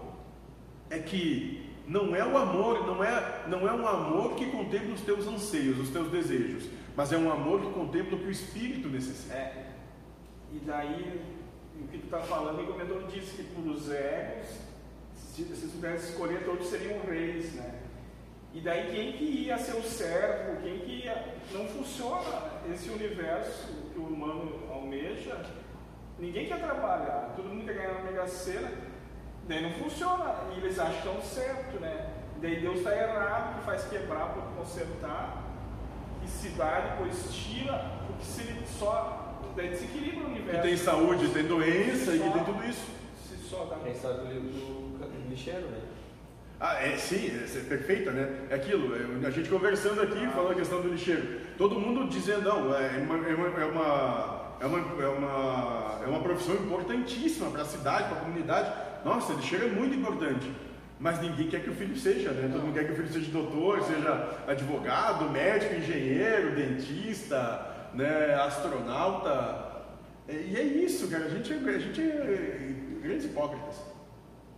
É 0.90 1.00
que 1.00 1.63
não 1.88 2.16
é 2.16 2.26
o 2.26 2.38
amor, 2.38 2.86
não 2.88 3.04
é, 3.04 3.44
não 3.48 3.68
é 3.68 3.74
um 3.74 3.88
amor 3.88 4.36
que 4.36 4.50
contempla 4.52 4.94
os 4.94 5.02
teus 5.02 5.28
anseios, 5.28 5.80
os 5.80 5.90
teus 5.90 6.10
desejos, 6.10 6.70
mas 6.96 7.12
é 7.12 7.18
um 7.18 7.32
amor 7.32 7.62
que 7.62 7.72
contempla 7.72 8.18
o 8.18 8.20
que 8.20 8.28
o 8.28 8.32
espírito 8.32 8.88
necessita. 8.88 9.34
É. 9.34 9.68
E 10.54 10.60
daí, 10.60 11.22
o 11.82 11.88
que 11.88 11.98
tu 11.98 12.08
tá 12.08 12.20
falando, 12.20 12.62
o 12.62 12.68
Comendador 12.68 13.08
disse 13.08 13.36
que 13.36 13.44
por 13.44 13.66
os 13.68 13.90
egos, 13.92 14.48
se, 15.16 15.44
se 15.44 15.68
pudesse 15.68 16.12
escolher, 16.12 16.46
todos 16.46 16.68
seriam 16.68 17.00
reis, 17.02 17.54
né? 17.54 17.80
E 18.54 18.62
daí 18.62 18.92
quem 18.92 19.14
que 19.14 19.24
ia 19.24 19.58
ser 19.58 19.76
o 19.76 19.84
servo, 19.84 20.62
quem 20.62 20.80
que 20.80 21.06
ia... 21.06 21.34
Não 21.52 21.68
funciona 21.68 22.52
esse 22.72 22.90
universo 22.90 23.68
que 23.92 24.00
o 24.00 24.04
humano 24.04 24.60
almeja, 24.72 25.44
ninguém 26.20 26.48
quer 26.48 26.60
trabalhar, 26.60 27.34
todo 27.36 27.50
mundo 27.50 27.66
quer 27.66 27.74
ganhar 27.74 27.94
na 27.96 28.04
Mega 28.04 28.28
Sena, 28.28 28.72
daí 29.48 29.62
não 29.64 29.72
funciona, 29.72 30.36
e 30.54 30.60
eles 30.60 30.80
acham 30.80 30.94
que 30.94 31.08
estão 31.08 31.22
certo, 31.22 31.80
né? 31.80 32.10
Daí 32.42 32.60
Deus 32.60 32.78
está 32.78 32.96
errado, 32.96 33.60
que 33.60 33.66
faz 33.66 33.86
quebrar 33.86 34.34
para 34.34 34.42
consertar, 34.58 35.44
e 36.24 36.28
se 36.28 36.50
dá, 36.50 36.80
depois 36.80 37.34
tira, 37.34 37.92
porque 38.08 38.24
se 38.24 38.42
ele 38.42 38.66
só... 38.66 39.20
Daí 39.56 39.70
desequilibra 39.70 40.22
o 40.22 40.32
Que 40.32 40.40
universo. 40.40 40.62
tem 40.64 40.78
saúde, 40.78 41.28
tem 41.30 41.44
doença 41.44 42.16
e 42.16 42.20
que 42.20 42.30
tem 42.32 42.44
tudo 42.44 42.66
isso. 42.68 42.88
Se 43.28 43.38
só 43.48 43.66
dá... 43.66 43.78
A 43.86 43.90
história 43.90 44.18
do 44.18 44.28
livro 44.28 44.50
do, 44.50 45.30
lixeiro, 45.30 45.68
né? 45.68 45.80
Ah, 46.60 46.82
é 46.82 46.96
sim, 46.96 47.28
é, 47.28 47.44
é 47.44 47.64
perfeita, 47.64 48.12
né? 48.12 48.48
É 48.50 48.56
aquilo, 48.56 48.96
é, 48.96 49.28
a 49.28 49.30
gente 49.30 49.50
conversando 49.50 50.02
aqui, 50.02 50.26
falando 50.28 50.54
a 50.54 50.56
questão 50.56 50.82
do 50.82 50.88
lixeiro. 50.88 51.42
Todo 51.58 51.80
mundo 51.80 52.08
dizendo, 52.08 52.44
não, 52.44 52.74
é 52.76 52.98
uma, 52.98 53.16
é 53.28 53.36
uma, 53.36 53.48
é 53.48 53.66
uma, 53.66 54.58
é 54.60 54.66
uma, 54.66 55.04
é 55.04 55.08
uma, 55.08 56.00
é 56.04 56.08
uma 56.08 56.20
profissão 56.22 56.56
importantíssima 56.56 57.50
para 57.52 57.64
a 57.64 57.66
cidade, 57.66 58.08
para 58.08 58.18
a 58.18 58.22
comunidade. 58.22 58.74
Nossa, 59.04 59.34
lixeiro 59.34 59.66
é 59.68 59.70
muito 59.70 59.96
importante. 59.96 60.52
Mas 61.00 61.20
ninguém 61.20 61.50
quer 61.50 61.62
que 61.64 61.70
o 61.70 61.76
filho 61.76 61.98
seja, 61.98 62.32
né? 62.32 62.50
Todo 62.52 62.64
mundo 62.64 62.74
quer 62.74 62.86
que 62.86 62.94
o 62.94 62.96
filho 62.96 63.12
seja 63.12 63.30
doutor, 63.32 63.82
seja 63.84 64.40
advogado, 64.48 65.30
médico, 65.30 65.76
engenheiro, 65.76 66.56
dentista, 66.56 67.90
né? 67.94 68.34
astronauta. 68.36 69.84
E 70.30 70.56
é 70.56 70.64
isso, 70.64 71.10
cara. 71.10 71.26
A 71.26 71.30
gente, 71.30 71.52
é- 71.52 71.58
a 71.58 71.80
gente 71.80 72.02
é 72.02 73.00
grandes 73.02 73.26
hipócritas. 73.26 73.82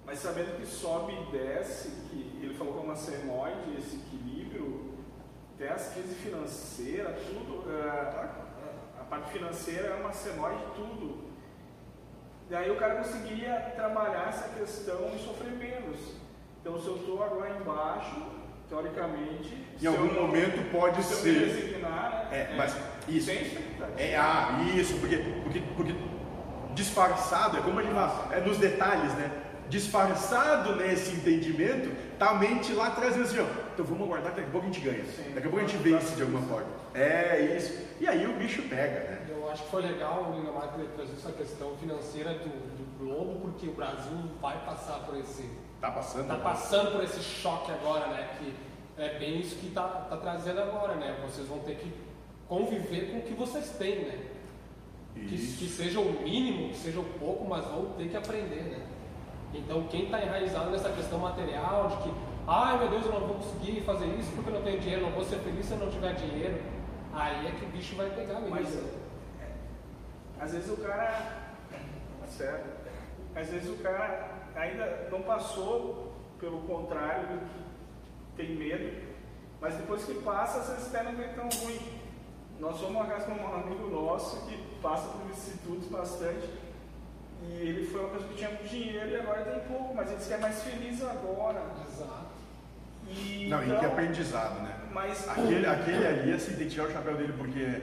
Mas 0.06 0.20
sabendo 0.20 0.56
que 0.58 0.68
sobe 0.68 1.14
e 1.14 1.32
desce, 1.36 1.90
que 2.12 2.40
ele 2.44 2.54
falou 2.54 2.74
que 2.74 2.80
é 2.80 2.84
uma 2.84 2.96
senoide, 2.96 3.76
esse 3.80 3.96
equilíbrio, 3.96 4.94
até 5.56 5.70
as 5.70 5.94
crises 5.94 6.18
financeiras, 6.18 7.16
tudo, 7.24 7.64
é, 7.72 7.90
a, 7.90 8.30
a 9.00 9.04
parte 9.06 9.32
financeira 9.32 9.88
é 9.88 9.96
uma 9.96 10.14
senoide 10.14 10.62
tudo. 10.76 11.25
Daí 12.50 12.70
o 12.70 12.76
cara 12.76 12.96
conseguiria 12.96 13.54
trabalhar 13.76 14.28
essa 14.30 14.50
questão 14.50 15.12
e 15.16 15.20
sofrer 15.20 15.52
menos. 15.52 16.00
Então 16.62 16.80
se 16.80 16.88
eu 16.88 16.96
estou 16.98 17.24
agora 17.24 17.50
embaixo, 17.60 18.16
teoricamente, 18.70 19.66
Em 19.82 19.88
algum 19.88 20.08
eu 20.08 20.22
momento 20.22 20.72
pode 20.72 21.04
se 21.04 21.14
eu 21.14 21.34
me 21.34 21.40
ser. 21.40 21.46
resignar, 21.46 22.28
né, 22.32 22.50
É, 22.52 22.56
mas 22.56 22.76
isso. 23.08 23.32
É, 23.98 24.16
ah, 24.16 24.60
isso, 24.76 24.98
porque, 25.00 25.18
porque, 25.44 25.62
porque 25.76 25.96
disfarçado, 26.74 27.58
é 27.58 27.62
como 27.62 27.80
a 27.80 27.84
gente 27.84 27.94
fala, 27.94 28.28
é 28.36 28.40
nos 28.42 28.58
detalhes, 28.58 29.14
né? 29.14 29.32
Disfarçado 29.69 30.75
nesse 30.75 31.15
entendimento, 31.15 31.91
tá 32.17 32.32
a 32.32 32.34
mente 32.36 32.73
lá 32.73 32.88
atrás 32.88 33.19
assim, 33.19 33.39
ó. 33.39 33.45
Então 33.73 33.86
vamos 33.86 34.04
aguardar 34.04 34.34
que 34.34 34.41
daqui 34.41 34.49
a 34.49 34.51
pouco 34.51 34.67
a 34.67 34.71
gente 34.71 34.82
ganha. 34.82 35.06
Sim. 35.06 35.34
Daqui 35.34 35.47
a 35.47 35.49
pouco 35.49 35.65
a 35.65 35.67
gente 35.67 35.78
vence 35.78 36.15
de 36.15 36.21
alguma 36.21 36.41
forma. 36.43 36.67
É 36.93 37.56
isso. 37.58 37.86
E 37.99 38.08
aí 38.08 38.25
o 38.25 38.38
bicho 38.38 38.62
pega, 38.63 39.12
né? 39.12 39.25
Eu 39.30 39.49
acho 39.51 39.63
que 39.63 39.69
foi 39.69 39.82
legal 39.82 40.32
o 40.32 40.39
Linamar 40.39 40.69
ter 40.73 40.86
trazido 40.95 41.17
essa 41.17 41.32
questão 41.32 41.75
financeira 41.78 42.34
do, 42.34 42.49
do 42.49 42.97
globo, 42.99 43.39
porque 43.41 43.67
o 43.67 43.73
Brasil 43.73 44.17
vai 44.41 44.58
passar 44.65 44.99
por 44.99 45.17
esse. 45.17 45.49
Tá 45.82 45.91
passando. 45.91 46.21
Está 46.21 46.36
passando 46.38 46.91
por 46.91 47.04
esse 47.04 47.19
choque 47.21 47.71
agora, 47.71 48.08
né? 48.08 48.30
Que 48.39 48.54
é 48.97 49.19
bem 49.19 49.41
isso 49.41 49.58
que 49.58 49.67
está 49.67 49.84
tá 49.84 50.17
trazendo 50.17 50.62
agora, 50.62 50.95
né? 50.95 51.17
Vocês 51.25 51.47
vão 51.47 51.60
ter 51.60 51.75
que 51.75 51.91
conviver 52.47 53.12
com 53.12 53.17
o 53.17 53.21
que 53.23 53.34
vocês 53.34 53.69
têm, 53.71 54.06
né? 54.06 54.19
Que, 55.13 55.38
que 55.38 55.69
seja 55.69 55.99
o 55.99 56.21
mínimo, 56.21 56.69
que 56.69 56.78
seja 56.78 56.99
o 56.99 57.06
pouco, 57.19 57.45
mas 57.45 57.65
vão 57.65 57.93
ter 57.97 58.10
que 58.10 58.17
aprender, 58.17 58.63
né? 58.63 58.86
Então, 59.58 59.84
quem 59.88 60.06
está 60.06 60.22
enraizado 60.22 60.70
nessa 60.70 60.89
questão 60.89 61.20
material 61.20 61.88
de 61.88 61.98
que, 61.98 62.13
ai 62.48 62.78
meu 62.78 62.89
Deus, 62.89 63.06
eu 63.06 63.12
não 63.13 63.28
vou 63.28 63.36
conseguir 63.36 63.82
fazer 63.82 64.08
isso 64.08 64.32
porque 64.34 64.50
eu 64.50 64.56
não 64.56 64.62
tenho 64.62 64.80
dinheiro, 64.80 65.04
não 65.04 65.12
vou 65.12 65.24
ser 65.24 65.38
feliz 65.39 65.65
se 65.65 65.72
eu 65.74 65.78
não 65.78 65.89
tiver 65.89 66.13
dinheiro, 66.13 66.62
aí 67.13 67.48
é 67.48 67.52
que 67.52 67.65
o 67.65 67.70
bicho 67.70 67.96
vai 67.96 68.10
pegar 68.10 68.39
mesmo. 68.39 68.52
Mas 68.52 68.76
é, 69.39 69.52
às 70.39 70.52
vezes 70.54 70.70
o 70.70 70.78
cara. 70.78 71.46
Tá 72.22 72.28
certo. 72.28 72.86
Às 73.36 73.50
vezes 73.50 73.70
o 73.70 73.82
cara 73.84 74.30
ainda 74.56 75.08
não 75.12 75.22
passou 75.22 76.13
pelo 76.39 76.62
contrário 76.62 77.28
do 77.28 77.39
que 77.46 77.65
tem 78.36 78.56
medo, 78.56 79.02
mas 79.62 79.76
depois 79.76 80.04
que 80.04 80.13
passa, 80.15 80.60
às 80.60 80.70
vezes 80.70 80.94
até 80.94 81.04
não 81.04 81.15
vem 81.15 81.30
tão 81.34 81.50
ruim. 81.62 81.80
Nós 82.60 82.78
somos 82.78 82.96
uma 82.96 83.06
casa 83.06 83.30
um 83.32 83.54
amigo 83.54 83.89
nosso 83.89 84.46
que 84.46 84.58
passa 84.82 85.10
por 85.10 85.30
institutos 85.30 85.88
bastante. 85.88 86.48
E 87.50 87.68
ele 87.68 87.88
foi 87.88 88.02
uma 88.02 88.10
pessoa 88.10 88.30
que 88.30 88.36
tinha 88.36 88.50
muito 88.50 88.68
dinheiro 88.70 89.10
e 89.10 89.16
agora 89.16 89.42
tem 89.44 89.60
pouco, 89.62 89.94
mas 89.96 90.10
ele 90.12 90.34
é 90.34 90.38
mais 90.38 90.64
feliz 90.64 91.04
agora. 91.04 91.62
Exato. 91.88 92.26
E, 93.10 93.48
Não, 93.50 93.62
e 93.62 93.66
então, 93.68 93.80
que 93.80 93.86
aprendizado, 93.86 94.62
né? 94.64 94.74
Mas 94.92 95.28
Aquele, 95.30 95.66
aquele 95.66 96.08
ali, 96.08 96.34
assim, 96.34 96.56
tem 96.56 96.68
que 96.68 96.74
tirar 96.74 96.88
o 96.88 96.92
chapéu 96.92 97.16
dele, 97.16 97.34
porque 97.38 97.82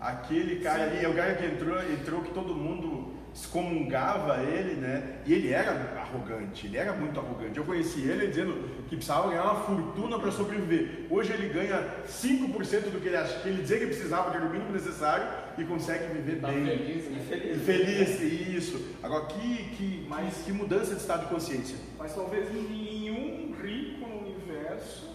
aquele 0.00 0.60
cara 0.62 0.84
ali 0.84 1.04
é 1.04 1.08
o 1.08 1.14
cara 1.14 1.34
que 1.34 1.44
entrou, 1.44 1.76
entrou 1.82 2.22
que 2.22 2.32
todo 2.32 2.54
mundo 2.54 3.12
excomungava 3.34 4.42
ele, 4.42 4.74
né? 4.74 5.16
E 5.26 5.32
ele 5.32 5.52
era 5.52 5.70
arrogante, 6.00 6.66
ele 6.66 6.76
era 6.76 6.92
muito 6.92 7.18
arrogante. 7.18 7.56
Eu 7.58 7.64
conheci 7.64 8.00
ele 8.02 8.26
dizendo 8.28 8.68
que 8.88 8.96
precisava 8.96 9.28
ganhar 9.28 9.44
uma 9.44 9.60
fortuna 9.64 10.18
para 10.18 10.30
sobreviver. 10.30 11.06
Hoje 11.10 11.32
ele 11.32 11.48
ganha 11.48 11.82
5% 12.06 12.90
do 12.90 13.00
que 13.00 13.08
ele, 13.08 13.16
ach- 13.16 13.42
que 13.42 13.48
ele 13.48 13.62
dizia 13.62 13.78
que 13.78 13.86
precisava, 13.86 14.30
que 14.30 14.36
era 14.36 14.46
o 14.46 14.50
mínimo 14.50 14.70
necessário, 14.72 15.26
e 15.58 15.64
consegue 15.64 16.12
viver 16.14 16.40
Tá 16.40 16.48
bem. 16.48 16.64
feliz, 16.64 17.10
né? 17.10 17.24
Feliz. 17.28 17.62
Feliz, 17.62 18.20
isso. 18.20 18.94
Agora, 19.02 19.26
que, 19.26 19.64
que, 19.76 20.06
Mas- 20.08 20.42
que, 20.44 20.52
mudança 20.52 20.94
de 20.94 21.00
estado 21.00 21.24
de 21.26 21.34
consciência. 21.34 21.76
Mas 21.98 22.14
talvez 22.14 22.52
nenhum 22.52 23.54
rico 23.62 24.06
no 24.08 24.20
universo 24.26 25.10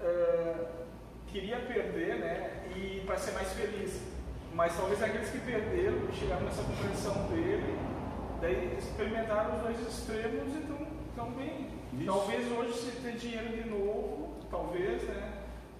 eh, 0.00 0.66
queria 1.28 1.58
perder, 1.58 2.16
né? 2.18 2.50
E 2.76 3.02
para 3.06 3.16
ser 3.18 3.32
mais 3.32 3.52
feliz. 3.52 4.00
Mas 4.54 4.76
talvez 4.76 5.02
aqueles 5.02 5.30
que 5.30 5.38
perderam, 5.38 6.06
que 6.06 6.16
chegaram 6.18 6.42
nessa 6.44 6.62
compreensão 6.62 7.26
dele, 7.28 7.78
daí 8.40 8.76
experimentaram 8.78 9.56
os 9.56 9.62
dois 9.62 9.80
extremos 9.88 10.54
e 10.54 10.58
estão 10.58 10.86
tão 11.16 11.30
bem. 11.32 11.68
Isso. 11.94 12.04
Talvez 12.06 12.52
hoje 12.52 12.72
se 12.74 12.90
ter 13.00 13.12
dinheiro 13.16 13.48
de 13.50 13.68
novo, 13.68 14.34
talvez, 14.50 15.02
né? 15.04 15.31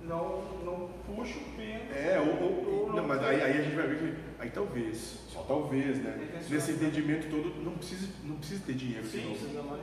Não, 0.04 0.42
não 0.64 0.88
puxa 1.06 1.38
o 1.38 1.56
pêndulo. 1.56 1.94
É, 1.94 2.18
ou, 2.20 2.42
ou- 2.42 2.82
ou 2.86 2.92
não, 2.92 3.06
mas 3.06 3.22
aí, 3.22 3.40
aí 3.42 3.58
a 3.60 3.62
gente 3.62 3.76
vai 3.76 3.86
ver 3.86 3.98
que. 3.98 4.14
Aí 4.38 4.50
talvez, 4.50 5.20
só 5.28 5.42
talvez, 5.42 5.98
né? 6.02 6.40
Nesse 6.50 6.72
entendimento 6.72 7.30
todo, 7.30 7.54
não 7.62 7.72
precisa, 7.74 8.08
não 8.24 8.36
precisa 8.36 8.62
ter 8.66 8.74
dinheiro. 8.74 9.04
de 9.04 9.08
Sim, 9.10 9.24
novo. 9.28 9.38
Precisa 9.38 9.62
mais. 9.62 9.80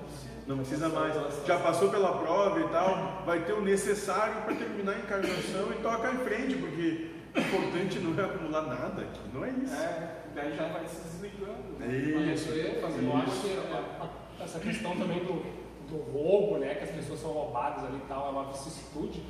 Não 0.48 0.58
precisa 0.58 0.90
mais. 0.90 1.46
Já 1.46 1.60
passou 1.60 1.90
pela 1.90 2.18
prova 2.20 2.60
e 2.60 2.68
tal, 2.70 3.24
vai 3.26 3.44
ter 3.46 3.54
o 3.54 3.62
necessário 3.62 4.42
para 4.44 4.56
terminar 4.56 4.94
a 4.96 5.00
encarnação 5.00 5.72
e 5.72 5.76
tocar 5.82 6.14
em 6.14 6.18
frente, 6.20 6.56
porque 6.58 7.12
o 7.36 7.40
importante 7.40 8.00
não 8.00 8.22
é 8.22 8.26
acumular 8.28 8.62
nada 8.64 9.02
aqui, 9.04 9.20
não 9.34 9.46
é 9.46 9.50
isso. 9.52 9.74
É, 9.76 10.18
daí 10.36 10.56
já 10.56 10.68
vai 10.68 10.86
se 10.88 11.02
desligando. 11.02 11.82
É 11.82 12.34
isso. 12.34 12.50
eu 12.50 12.58
ia 12.58 12.82
fazer, 12.82 13.06
eu 13.06 13.16
acho 13.16 13.42
que 13.42 14.44
essa 14.44 14.60
questão 14.60 14.98
também 14.98 15.20
do, 15.24 15.42
do 15.90 15.98
roubo, 16.12 16.58
né, 16.58 16.76
que 16.76 16.84
as 16.84 16.92
pessoas 16.92 17.20
são 17.22 17.32
roubadas 17.32 17.86
ali 17.86 17.98
e 17.98 18.08
tal, 18.10 18.28
é 18.28 18.32
uma 18.32 18.46
vicissitude. 18.52 19.24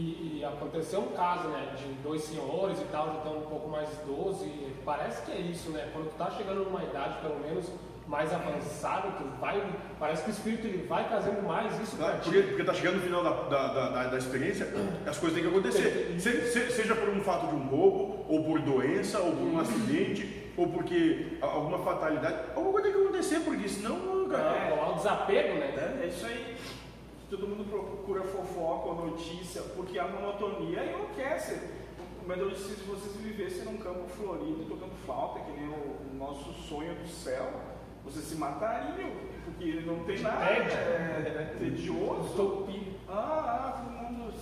E, 0.00 0.38
e 0.38 0.44
aconteceu 0.44 1.00
um 1.00 1.08
caso, 1.08 1.48
né, 1.48 1.74
de 1.76 1.86
dois 2.04 2.22
senhores 2.22 2.78
e 2.80 2.84
tal, 2.84 3.06
já 3.08 3.14
estão 3.14 3.38
um 3.38 3.46
pouco 3.46 3.68
mais 3.68 3.88
idosos, 4.04 4.46
e 4.46 4.72
parece 4.84 5.22
que 5.22 5.32
é 5.32 5.40
isso, 5.40 5.70
né, 5.70 5.88
quando 5.92 6.08
tu 6.10 6.14
tá 6.16 6.30
chegando 6.30 6.64
numa 6.64 6.84
idade 6.84 7.18
pelo 7.20 7.40
menos 7.40 7.68
mais 8.06 8.32
avançada, 8.32 9.08
tu 9.18 9.24
vai, 9.40 9.60
parece 9.98 10.22
que 10.22 10.30
o 10.30 10.32
espírito 10.32 10.66
ele 10.68 10.86
vai 10.86 11.08
trazendo 11.08 11.42
mais 11.42 11.78
isso 11.80 11.96
pra 11.96 12.12
Tá, 12.12 12.18
ti. 12.18 12.24
Porque, 12.30 12.42
porque 12.42 12.64
tá 12.64 12.72
chegando 12.74 12.94
no 12.96 13.02
final 13.02 13.24
da, 13.24 13.30
da, 13.48 13.66
da, 13.72 13.88
da- 13.90 14.06
da 14.06 14.18
experiência, 14.18 14.68
as 15.04 15.18
coisas 15.18 15.34
têm 15.36 15.42
que 15.42 15.50
acontecer. 15.54 16.14
Se- 16.20 16.42
se- 16.52 16.70
seja 16.70 16.94
por 16.94 17.08
um 17.08 17.20
fato 17.20 17.48
de 17.48 17.56
um 17.56 17.66
roubo, 17.66 18.24
ou 18.28 18.44
por 18.44 18.60
doença, 18.60 19.18
ou 19.18 19.32
por 19.32 19.42
um 19.48 19.58
acidente, 19.60 20.52
ou 20.56 20.68
porque 20.68 21.38
alguma 21.42 21.80
fatalidade. 21.80 22.36
Alguma 22.54 22.70
coisa 22.72 22.86
tem 22.88 22.96
que 22.96 23.02
acontecer, 23.04 23.40
porque 23.40 23.68
senão, 23.68 24.26
cara. 24.30 24.56
É, 24.56 24.70
rolar 24.70 24.92
o 24.92 24.94
desapego, 24.94 25.58
né? 25.58 25.98
É 26.02 26.06
isso 26.06 26.24
aí. 26.24 26.56
Todo 27.30 27.46
mundo 27.46 27.68
procura 27.68 28.22
fofoca 28.22 28.88
ou 28.88 29.06
notícia, 29.10 29.62
porque 29.76 29.98
a 29.98 30.08
monotonia 30.08 30.84
enlouquece. 30.84 31.60
Mas 32.26 32.38
eu 32.38 32.50
disse, 32.50 32.74
se 32.74 32.84
vocês 32.84 33.16
vivessem 33.16 33.64
num 33.64 33.78
campo 33.78 34.08
florido, 34.08 34.64
tocando 34.68 34.92
flauta, 35.04 35.40
que 35.40 35.52
nem 35.52 35.68
o, 35.68 35.72
o 35.72 36.16
nosso 36.18 36.52
sonho 36.52 36.94
do 36.94 37.08
céu, 37.08 37.50
vocês 38.04 38.24
se 38.24 38.36
matariam, 38.36 39.10
porque 39.44 39.80
não 39.80 40.04
tem 40.04 40.20
nada. 40.20 40.46
tédio. 40.46 40.72
É, 40.72 41.54
tedioso. 41.58 42.32
Utopia. 42.32 42.92
Ah, 43.08 43.12
ah, 43.12 43.82
todo 43.82 44.12
mundo. 44.12 44.34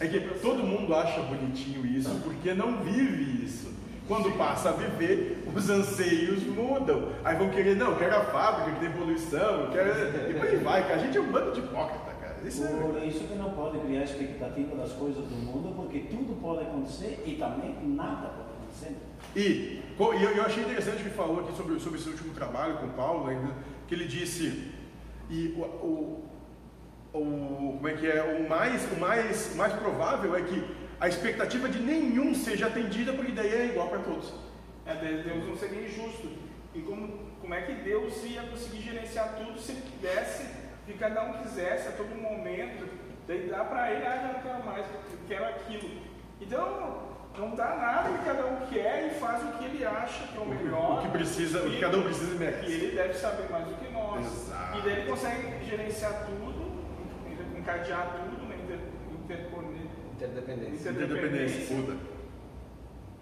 É 0.00 0.06
que 0.08 0.20
todo 0.40 0.62
mundo 0.64 0.94
acha 0.94 1.20
bonitinho 1.22 1.86
isso 1.86 2.20
porque 2.24 2.54
não 2.54 2.82
vive 2.82 3.44
isso. 3.44 3.72
Quando 4.08 4.36
passa 4.36 4.70
a 4.70 4.72
viver, 4.72 5.44
os 5.54 5.70
anseios 5.70 6.42
mudam. 6.42 7.12
Aí 7.24 7.36
vão 7.36 7.50
querer, 7.50 7.76
não, 7.76 7.92
eu 7.92 7.98
quero 7.98 8.16
a 8.16 8.24
fábrica 8.24 8.72
que 8.72 8.80
tem 8.80 8.90
poluição, 8.90 9.64
eu 9.64 9.70
quero. 9.70 9.92
E 10.30 10.34
por 10.34 10.48
aí 10.48 10.56
vai, 10.56 10.82
cara. 10.82 10.96
A 10.96 10.98
gente 10.98 11.16
é 11.16 11.20
um 11.20 11.30
bando 11.30 11.52
de 11.52 11.60
hipócrita, 11.60 12.11
Isso 12.46 12.64
é. 12.64 12.68
Por 12.68 13.02
isso 13.02 13.20
que 13.24 13.34
não 13.34 13.50
pode 13.52 13.78
criar 13.80 14.02
expectativa 14.04 14.74
das 14.76 14.92
coisas 14.92 15.24
do 15.24 15.34
mundo, 15.36 15.74
porque 15.76 16.00
tudo 16.10 16.40
pode 16.40 16.62
acontecer 16.62 17.22
e 17.26 17.36
também 17.36 17.74
nada 17.86 18.28
pode 18.28 18.48
acontecer. 18.58 18.96
E, 19.36 19.40
e 19.40 20.22
eu, 20.24 20.30
eu 20.30 20.42
achei 20.42 20.62
interessante 20.64 20.96
que 20.96 21.02
ele 21.08 21.10
falou 21.14 21.40
aqui 21.40 21.56
sobre, 21.56 21.78
sobre 21.80 21.98
esse 21.98 22.08
último 22.08 22.34
trabalho 22.34 22.78
com 22.78 22.86
o 22.86 22.90
Paulo, 22.90 23.28
ainda, 23.28 23.54
que 23.86 23.94
ele 23.94 24.06
disse, 24.06 24.70
e 25.30 25.54
o, 25.56 25.62
o, 25.62 26.24
o- 27.14 27.72
como 27.76 27.88
é 27.88 27.94
que 27.94 28.06
é, 28.06 28.22
o 28.40 28.48
mais, 28.48 28.82
o, 28.92 28.96
mais, 29.00 29.54
mais 29.56 29.72
provável 29.74 30.34
é 30.36 30.42
que 30.42 30.64
a 31.00 31.08
expectativa 31.08 31.68
de 31.68 31.78
nenhum 31.80 32.34
seja 32.34 32.66
atendida, 32.66 33.12
porque 33.12 33.32
daí 33.32 33.48
é 33.52 33.66
igual 33.66 33.88
para 33.88 34.00
todos. 34.00 34.32
É, 34.86 34.94
de- 34.94 35.22
Deus 35.22 35.46
não 35.48 35.56
seria 35.56 35.82
injusto. 35.86 36.28
E 36.74 36.80
como, 36.80 37.18
como 37.40 37.54
é 37.54 37.62
que 37.62 37.72
Deus 37.82 38.24
ia 38.24 38.42
conseguir 38.42 38.80
gerenciar 38.82 39.36
tudo 39.36 39.58
se 39.58 39.72
ele 39.72 39.82
pudesse, 39.82 40.44
que 40.86 40.94
cada 40.94 41.22
um 41.24 41.34
quisesse 41.34 41.88
a 41.88 41.92
todo 41.92 42.14
momento, 42.14 42.88
daí 43.26 43.48
dá 43.48 43.64
para 43.64 43.92
ele, 43.92 44.06
ah, 44.06 44.16
já 44.16 44.32
não 44.32 44.40
quero 44.42 44.64
mais, 44.66 44.86
eu 44.86 45.18
quero 45.28 45.44
aquilo. 45.46 45.90
Então, 46.40 47.12
não 47.38 47.54
dá 47.54 47.76
nada 47.76 48.18
que 48.18 48.24
cada 48.24 48.46
um 48.46 48.66
quer 48.66 49.06
e 49.06 49.10
faz 49.18 49.42
o 49.42 49.58
que 49.58 49.64
ele 49.64 49.84
acha 49.84 50.26
que 50.26 50.36
é 50.36 50.40
o 50.40 50.46
melhor. 50.46 50.98
O 50.98 51.02
que 51.02 51.08
precisa, 51.08 51.62
o 51.62 51.70
que 51.70 51.80
cada 51.80 51.96
um 51.98 52.02
precisa 52.02 52.32
e 52.32 52.36
E 52.36 52.38
merece. 52.38 52.72
ele 52.72 52.96
deve 52.96 53.14
saber 53.14 53.48
mais 53.50 53.66
do 53.66 53.74
que 53.74 53.92
nós. 53.92 54.26
Exato. 54.26 54.78
E 54.78 54.82
daí 54.82 54.92
ele 54.92 55.10
consegue 55.10 55.64
gerenciar 55.64 56.26
tudo, 56.26 56.72
encadear 57.56 58.16
tudo, 58.16 58.46
né, 58.48 58.56
inter. 58.62 58.78
Interdependência. 60.14 60.90
Interdependência, 60.90 61.76
muda. 61.76 61.96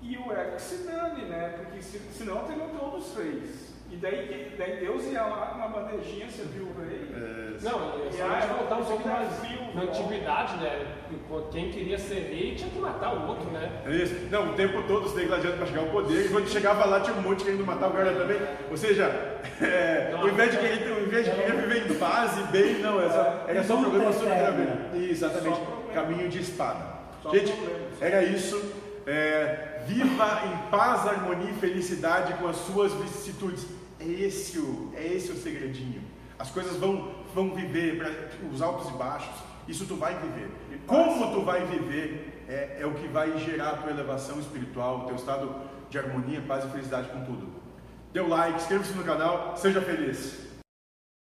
E 0.03 0.16
o 0.16 0.33
ego 0.33 0.59
se 0.59 0.87
dane, 0.87 1.25
né? 1.27 1.55
Porque 1.57 1.83
se, 1.83 1.99
senão 2.12 2.44
teriam 2.46 2.68
todos 2.70 3.11
os 3.11 3.16
reis. 3.16 3.75
E 3.92 3.96
daí, 3.96 4.29
que- 4.29 4.57
daí 4.57 4.76
Deus 4.79 5.05
ia 5.07 5.22
lá 5.22 5.46
com 5.46 5.59
uma 5.59 5.68
bandejinha, 5.68 6.29
serviu 6.31 6.64
o 6.64 6.81
rei. 6.81 7.11
É, 7.12 7.50
Não, 7.62 8.07
e 8.09 8.12
se 8.12 8.22
a 8.22 8.33
aí, 8.33 8.40
gente 8.42 8.53
voltar 8.55 8.76
um 8.76 8.85
pouco 8.85 9.09
mais 9.09 9.38
frio, 9.40 9.61
na 9.74 9.83
antiguidade, 9.83 10.57
né? 10.59 10.87
Quem 11.50 11.70
queria 11.70 11.98
ser 11.98 12.20
rei 12.31 12.55
tinha 12.55 12.70
que 12.70 12.79
matar 12.79 13.12
o 13.14 13.26
outro, 13.29 13.50
né? 13.50 13.70
É 13.87 13.90
isso. 13.96 14.14
Não, 14.31 14.50
o 14.50 14.55
tempo 14.55 14.83
todo 14.85 15.09
você 15.09 15.24
gladiando 15.24 15.57
para 15.57 15.66
chegar 15.66 15.81
ao 15.81 15.88
poder, 15.88 16.26
e 16.26 16.29
quando 16.29 16.48
chegava 16.48 16.85
lá 16.87 17.00
tinha 17.00 17.16
um 17.16 17.20
monte 17.20 17.44
querendo 17.44 17.66
matar 17.66 17.88
o 17.88 17.92
cara 17.92 18.12
também. 18.14 18.38
Ou 18.70 18.76
seja, 18.76 19.05
é, 19.61 20.14
ao, 20.16 20.29
invés 20.29 20.53
de 20.53 20.59
querer, 20.59 20.92
ao 20.92 21.00
invés 21.00 21.24
de 21.26 21.33
querer 21.33 21.53
viver 21.57 21.90
em 21.90 21.94
paz 21.96 22.38
e 22.38 22.42
bem, 22.44 22.79
não, 22.79 23.00
era 23.00 23.11
só, 23.11 23.44
era 23.48 23.64
só 23.64 23.74
Luta 23.74 23.90
problema 23.90 24.12
sobre 24.12 24.33
a. 24.33 24.96
Exatamente, 24.96 25.57
Só 25.57 25.92
caminho 25.92 26.29
de 26.29 26.38
espada. 26.40 26.85
Só 27.22 27.31
Gente, 27.31 27.53
era 28.00 28.22
isso. 28.22 28.72
É, 29.07 29.81
viva 29.87 30.42
em 30.46 30.70
paz, 30.70 31.07
harmonia 31.07 31.50
e 31.50 31.55
felicidade 31.55 32.35
com 32.35 32.46
as 32.46 32.57
suas 32.57 32.92
vicissitudes. 32.94 33.66
É 34.00 34.04
esse 34.04 34.58
o, 34.58 34.90
é 34.96 35.06
esse 35.06 35.30
o 35.30 35.36
segredinho. 35.36 36.02
As 36.38 36.50
coisas 36.50 36.76
vão, 36.76 37.14
vão 37.34 37.54
viver, 37.54 37.98
pra- 37.98 38.10
os 38.52 38.62
altos 38.62 38.88
e 38.88 38.92
baixos. 38.94 39.34
Isso 39.68 39.84
tu 39.86 39.94
vai 39.96 40.14
viver. 40.18 40.48
Como 40.86 41.32
tu 41.32 41.42
vai 41.42 41.64
viver 41.66 42.42
é, 42.48 42.78
é 42.80 42.86
o 42.86 42.94
que 42.94 43.06
vai 43.08 43.38
gerar 43.38 43.70
a 43.70 43.76
tua 43.76 43.90
elevação 43.90 44.40
espiritual, 44.40 45.00
o 45.00 45.04
teu 45.04 45.16
estado 45.16 45.54
de 45.90 45.98
harmonia, 45.98 46.40
paz 46.48 46.64
e 46.64 46.68
felicidade 46.68 47.08
com 47.10 47.24
tudo. 47.24 47.48
Dê 48.12 48.20
o 48.20 48.28
like, 48.28 48.56
inscreva-se 48.58 48.92
no 48.94 49.04
canal, 49.04 49.56
seja 49.56 49.80
feliz. 49.80 50.48